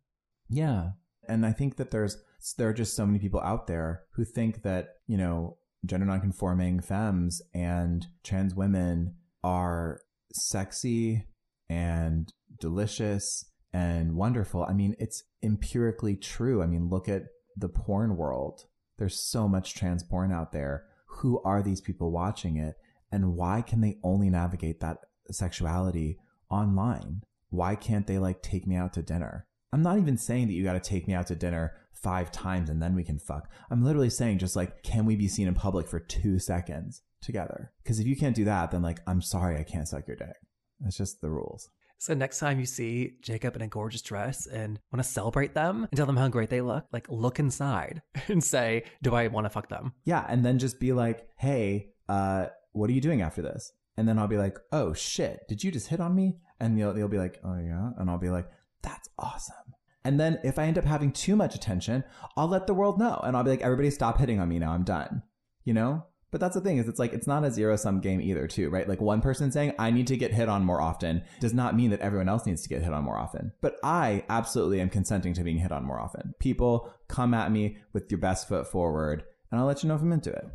Yeah. 0.48 0.92
And 1.28 1.44
I 1.44 1.54
think 1.54 1.78
that 1.78 1.90
there's, 1.90 2.18
there 2.58 2.70
are 2.70 2.74
just 2.74 2.96
so 2.96 3.06
many 3.08 3.18
people 3.18 3.40
out 3.40 3.66
there 3.66 4.04
who 4.14 4.24
think 4.24 4.62
that, 4.62 4.90
you 5.08 5.18
know, 5.18 5.58
gender 5.84 6.06
nonconforming 6.06 6.80
femmes 6.82 7.42
and 7.52 8.06
trans 8.24 8.54
women 8.54 9.16
are 9.44 10.02
sexy 10.34 11.26
and 11.68 12.32
delicious 12.60 13.46
and 13.74 14.16
wonderful. 14.16 14.64
I 14.64 14.74
mean, 14.74 14.96
it's 15.00 15.24
empirically 15.42 16.16
true. 16.16 16.62
I 16.62 16.68
mean, 16.68 16.90
look 16.90 17.10
at 17.10 17.24
the 17.58 17.70
porn 17.70 18.18
world. 18.18 18.66
There's 18.98 19.20
so 19.20 19.48
much 19.48 19.76
trans 19.76 20.04
porn 20.04 20.32
out 20.32 20.52
there. 20.52 20.86
Who 21.08 21.42
are 21.44 21.62
these 21.62 21.82
people 21.82 22.12
watching 22.12 22.58
it? 22.58 22.76
And 23.12 23.36
why 23.36 23.62
can 23.62 23.82
they 23.82 24.00
only 24.04 24.30
navigate 24.30 24.80
that 24.80 24.98
sexuality 25.30 26.18
online? 26.50 27.22
Why 27.50 27.76
can't 27.76 28.08
they 28.08 28.18
like 28.18 28.42
take 28.42 28.66
me 28.66 28.76
out 28.76 28.94
to 28.94 29.02
dinner? 29.02 29.46
I'm 29.72 29.84
not 29.84 29.98
even 29.98 30.18
saying 30.18 30.48
that 30.48 30.54
you 30.54 30.64
got 30.64 30.74
to 30.74 30.80
take 30.80 31.08
me 31.08 31.14
out 31.14 31.28
to 31.28 31.36
dinner 31.36 31.74
five 31.94 32.32
times 32.32 32.70
and 32.70 32.82
then 32.82 32.96
we 32.96 33.04
can 33.04 33.20
fuck. 33.20 33.50
I'm 33.70 33.84
literally 33.84 34.10
saying 34.10 34.40
just 34.40 34.56
like, 34.56 34.84
can 34.84 35.06
we 35.06 35.16
be 35.16 35.28
seen 35.28 35.48
in 35.48 35.54
public 35.54 35.88
for 35.88 36.00
two 36.00 36.40
seconds? 36.40 37.02
together. 37.24 37.72
Because 37.82 38.00
if 38.00 38.06
you 38.06 38.16
can't 38.16 38.36
do 38.36 38.46
that, 38.46 38.72
then 38.72 38.82
like, 38.82 39.00
I'm 39.08 39.22
sorry, 39.22 39.58
I 39.58 39.64
can't 39.64 39.88
suck 39.88 40.08
your 40.08 40.18
dick. 40.18 40.36
That's 40.80 40.98
just 40.98 41.22
the 41.22 41.30
rules. 41.30 41.70
So 42.04 42.14
next 42.14 42.40
time 42.40 42.60
you 42.60 42.66
see 42.66 43.14
Jacob 43.22 43.56
in 43.56 43.62
a 43.62 43.68
gorgeous 43.70 44.02
dress 44.02 44.46
and 44.46 44.78
want 44.92 45.02
to 45.02 45.10
celebrate 45.10 45.54
them 45.54 45.88
and 45.90 45.96
tell 45.96 46.06
them 46.06 46.18
how 46.18 46.28
great 46.28 46.50
they 46.50 46.60
look, 46.60 46.86
like 46.92 47.08
look 47.08 47.40
inside 47.40 48.02
and 48.28 48.44
say, 48.44 48.84
"Do 49.02 49.16
I 49.16 49.28
want 49.28 49.46
to 49.46 49.50
fuck 49.50 49.70
them?" 49.70 49.94
Yeah, 50.04 50.26
and 50.28 50.44
then 50.44 50.60
just 50.60 50.82
be 50.82 50.92
like, 50.92 51.30
"Hey, 51.38 51.94
uh, 52.10 52.48
what 52.74 52.90
are 52.90 52.94
you 52.94 53.00
doing 53.00 53.22
after 53.22 53.42
this?" 53.42 53.72
And 53.96 54.06
then 54.06 54.20
I'll 54.20 54.28
be 54.28 54.38
like, 54.38 54.58
"Oh 54.74 54.94
shit, 54.94 55.48
did 55.48 55.64
you 55.64 55.72
just 55.72 55.88
hit 55.88 56.02
on 56.02 56.14
me?" 56.14 56.40
And 56.60 56.78
you'll 56.78 56.98
you'll 56.98 57.08
be 57.08 57.20
like, 57.20 57.40
"Oh 57.42 57.58
yeah," 57.58 57.92
and 57.98 58.10
I'll 58.10 58.18
be 58.18 58.30
like, 58.30 58.50
"That's 58.82 59.08
awesome." 59.18 59.74
And 60.04 60.20
then 60.20 60.42
if 60.44 60.60
I 60.60 60.66
end 60.66 60.78
up 60.78 60.84
having 60.84 61.14
too 61.14 61.38
much 61.38 61.56
attention, 61.56 62.04
I'll 62.36 62.50
let 62.50 62.68
the 62.68 62.74
world 62.74 63.00
know, 63.00 63.22
and 63.24 63.38
I'll 63.38 63.46
be 63.46 63.52
like, 63.52 63.62
"Everybody, 63.62 63.90
stop 63.92 64.18
hitting 64.18 64.42
on 64.42 64.50
me 64.50 64.60
now. 64.60 64.74
I'm 64.74 64.84
done." 64.84 65.24
You 65.64 65.74
know, 65.74 66.08
but 66.34 66.42
that's 66.42 66.56
the 66.56 66.62
thing 66.62 66.80
is 66.80 66.90
it's 66.90 66.98
like 66.98 67.14
it's 67.14 67.28
not 67.28 67.46
a 67.46 67.52
zero 67.52 67.76
sum 67.76 68.02
game 68.02 68.20
either 68.20 68.48
too, 68.48 68.72
right? 68.72 68.90
Like 68.90 69.00
one 69.00 69.22
person 69.22 69.52
saying 69.52 69.74
I 69.78 69.92
need 69.92 70.08
to 70.08 70.18
get 70.18 70.34
hit 70.34 70.50
on 70.50 70.66
more 70.66 70.82
often 70.82 71.22
does 71.40 71.54
not 71.54 71.76
mean 71.76 71.92
that 71.92 72.00
everyone 72.00 72.28
else 72.28 72.48
needs 72.48 72.64
to 72.64 72.70
get 72.70 72.82
hit 72.82 72.92
on 72.92 73.04
more 73.04 73.20
often. 73.20 73.52
But 73.62 73.76
I 73.84 74.26
absolutely 74.30 74.82
am 74.82 74.90
consenting 74.90 75.36
to 75.36 75.44
being 75.44 75.60
hit 75.60 75.72
on 75.72 75.86
more 75.86 76.00
often. 76.00 76.34
People 76.40 76.92
come 77.08 77.36
at 77.36 77.52
me 77.52 77.78
with 77.94 78.10
your 78.10 78.18
best 78.18 78.48
foot 78.48 78.66
forward 78.66 79.24
and 79.52 79.62
I'll 79.62 79.68
let 79.68 79.84
you 79.84 79.90
know 79.90 79.94
if 79.96 80.02
I'm 80.02 80.12
into 80.12 80.32
it. 80.32 80.48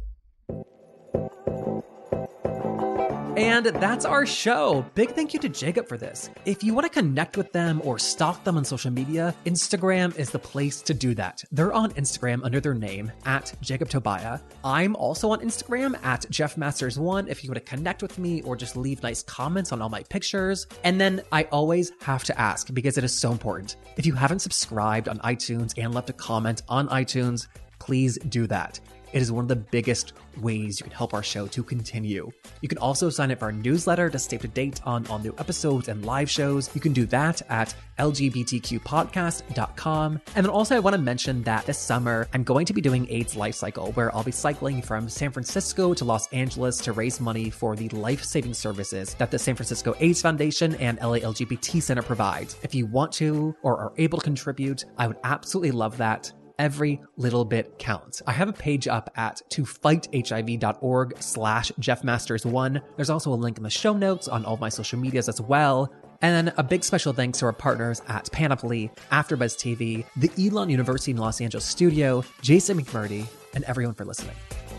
And 3.39 3.67
that's 3.67 4.05
our 4.05 4.27
show. 4.27 4.85
Big 4.97 5.13
thank 5.13 5.33
you 5.33 5.39
to 5.39 5.49
Jacob 5.49 5.87
for 5.87 5.97
this. 5.97 6.29
If 6.45 6.65
you 6.65 6.75
want 6.75 6.87
to 6.87 6.91
connect 6.91 7.37
with 7.37 7.53
them 7.53 7.81
or 7.85 7.97
stalk 7.97 8.43
them 8.43 8.57
on 8.57 8.65
social 8.65 8.91
media, 8.91 9.33
Instagram 9.47 10.19
is 10.19 10.31
the 10.31 10.41
place 10.41 10.83
to 10.83 10.93
do 10.93 11.15
that. 11.15 11.45
They're 11.53 11.73
on 11.73 11.93
Instagram 11.93 12.41
under 12.43 12.59
their 12.59 12.75
name 12.75 13.13
at 13.27 13.55
Jacob 13.61 13.91
Tobia. 13.91 14.43
I'm 14.65 14.97
also 14.97 15.31
on 15.31 15.39
Instagram 15.39 16.05
at 16.05 16.29
Jeff 16.31 16.57
Masters1 16.57 17.29
if 17.29 17.45
you 17.45 17.51
want 17.51 17.65
to 17.65 17.77
connect 17.77 18.03
with 18.03 18.19
me 18.19 18.43
or 18.43 18.57
just 18.57 18.77
leave 18.77 19.05
nice 19.05 19.23
comments 19.23 19.71
on 19.71 19.81
all 19.81 19.89
my 19.89 20.03
pictures. 20.03 20.67
And 20.83 21.01
then 21.01 21.23
I 21.31 21.45
always 21.45 21.93
have 22.01 22.25
to 22.25 22.41
ask 22.41 22.75
because 22.75 22.99
it 22.99 23.05
is 23.05 23.17
so 23.17 23.31
important. 23.31 23.77
If 23.97 24.05
you 24.05 24.15
haven't 24.15 24.41
subscribed 24.41 25.09
on 25.09 25.21
iTunes 25.21 25.75
and 25.79 25.95
left 25.95 26.11
a 26.11 26.13
comment 26.13 26.63
on 26.69 26.89
iTunes, 26.89 27.47
please 27.79 28.19
do 28.29 28.49
that. 28.49 28.81
It 29.13 29.23
is 29.23 29.33
one 29.33 29.45
of 29.45 29.49
the 29.49 29.57
biggest 29.57 30.13
ways 30.41 30.81
you 30.81 30.85
can 30.85 30.93
help 30.93 31.15
our 31.15 31.23
show 31.23 31.47
to 31.49 31.63
continue. 31.63 32.31
You 32.61 32.69
can 32.69 32.79
also 32.79 33.11
sign 33.11 33.31
up 33.31 33.39
for 33.39 33.47
our 33.47 33.53
newsletter 33.53 34.11
to 34.11 34.19
stay 34.19 34.37
up 34.37 34.43
to 34.43 34.49
date 34.49 34.81
on 34.85 35.07
all 35.07 35.19
new 35.19 35.35
episodes 35.39 35.89
and 35.89 36.05
live 36.05 36.31
shows. 36.31 36.71
You 36.75 36.81
can 36.81 36.93
do 36.93 37.07
that 37.07 37.43
at 37.51 37.75
lgbtqpodcast.com. 37.99 40.21
And 40.37 40.47
then 40.47 40.51
also, 40.51 40.77
I 40.77 40.81
want 40.81 40.95
to 40.95 41.03
mention 41.03 41.43
that 41.45 41.67
this 41.67 41.79
summer, 41.79 42.29
I'm 42.33 42.45
going 42.45 42.67
to 42.67 42.73
be 42.73 42.81
doing 42.81 43.07
AIDS 43.11 43.37
Life 43.37 43.57
Cycle, 43.57 43.93
where 43.93 44.15
I'll 44.15 44.23
be 44.23 44.31
cycling 44.31 44.83
from 44.83 45.09
San 45.09 45.31
Francisco 45.31 45.95
to 45.95 46.05
Los 46.05 46.31
Angeles 46.33 46.77
to 46.79 46.93
raise 46.93 47.21
money 47.21 47.51
for 47.51 47.75
the 47.75 47.89
life 47.91 48.23
saving 48.23 48.55
services 48.55 49.15
that 49.15 49.31
the 49.31 49.39
San 49.39 49.55
Francisco 49.55 49.95
AIDS 50.01 50.23
Foundation 50.23 50.75
and 50.77 50.99
LA 51.01 51.19
LGBT 51.19 51.83
Center 51.83 52.03
provides. 52.03 52.57
If 52.63 52.75
you 52.75 52.87
want 52.87 53.13
to 53.13 53.55
or 53.63 53.79
are 53.79 53.93
able 53.97 54.19
to 54.19 54.25
contribute, 54.25 54.85
I 54.97 55.07
would 55.07 55.19
absolutely 55.25 55.73
love 55.73 55.97
that 55.99 56.33
every 56.59 57.01
little 57.17 57.45
bit 57.45 57.79
counts. 57.79 58.23
I 58.27 58.33
have 58.33 58.49
a 58.49 58.53
page 58.53 58.89
up 58.89 59.11
at 59.17 59.43
tofighthiv.org 59.51 61.23
slash 61.23 61.73
jeffmasters1. 61.81 62.83
There's 62.97 63.11
also 63.11 63.33
a 63.33 63.35
link 63.35 63.57
in 63.57 63.63
the 63.63 63.71
show 63.71 63.93
notes 63.93 64.29
on 64.29 64.45
all 64.45 64.55
of 64.55 64.61
my 64.61 64.69
social 64.69 64.99
medias 64.99 65.29
as 65.29 65.41
well. 65.41 65.93
And 66.21 66.53
a 66.57 66.65
big 66.65 66.83
special 66.83 67.13
thanks 67.13 67.39
to 67.39 67.47
our 67.47 67.53
partners 67.53 68.03
at 68.09 68.31
Panoply, 68.33 68.91
AfterBuzz 69.13 69.57
TV, 69.57 70.05
the 70.17 70.31
Elon 70.39 70.69
University 70.69 71.13
in 71.13 71.17
Los 71.17 71.41
Angeles 71.41 71.65
studio, 71.65 72.25
Jason 72.43 72.83
McMurdy, 72.83 73.27
and 73.55 73.63
everyone 73.65 73.95
for 73.95 74.05
listening. 74.05 74.35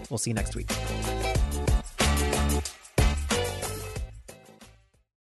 We'll 0.09 0.17
see 0.17 0.31
you 0.31 0.35
next 0.35 0.55
week. 0.55 0.69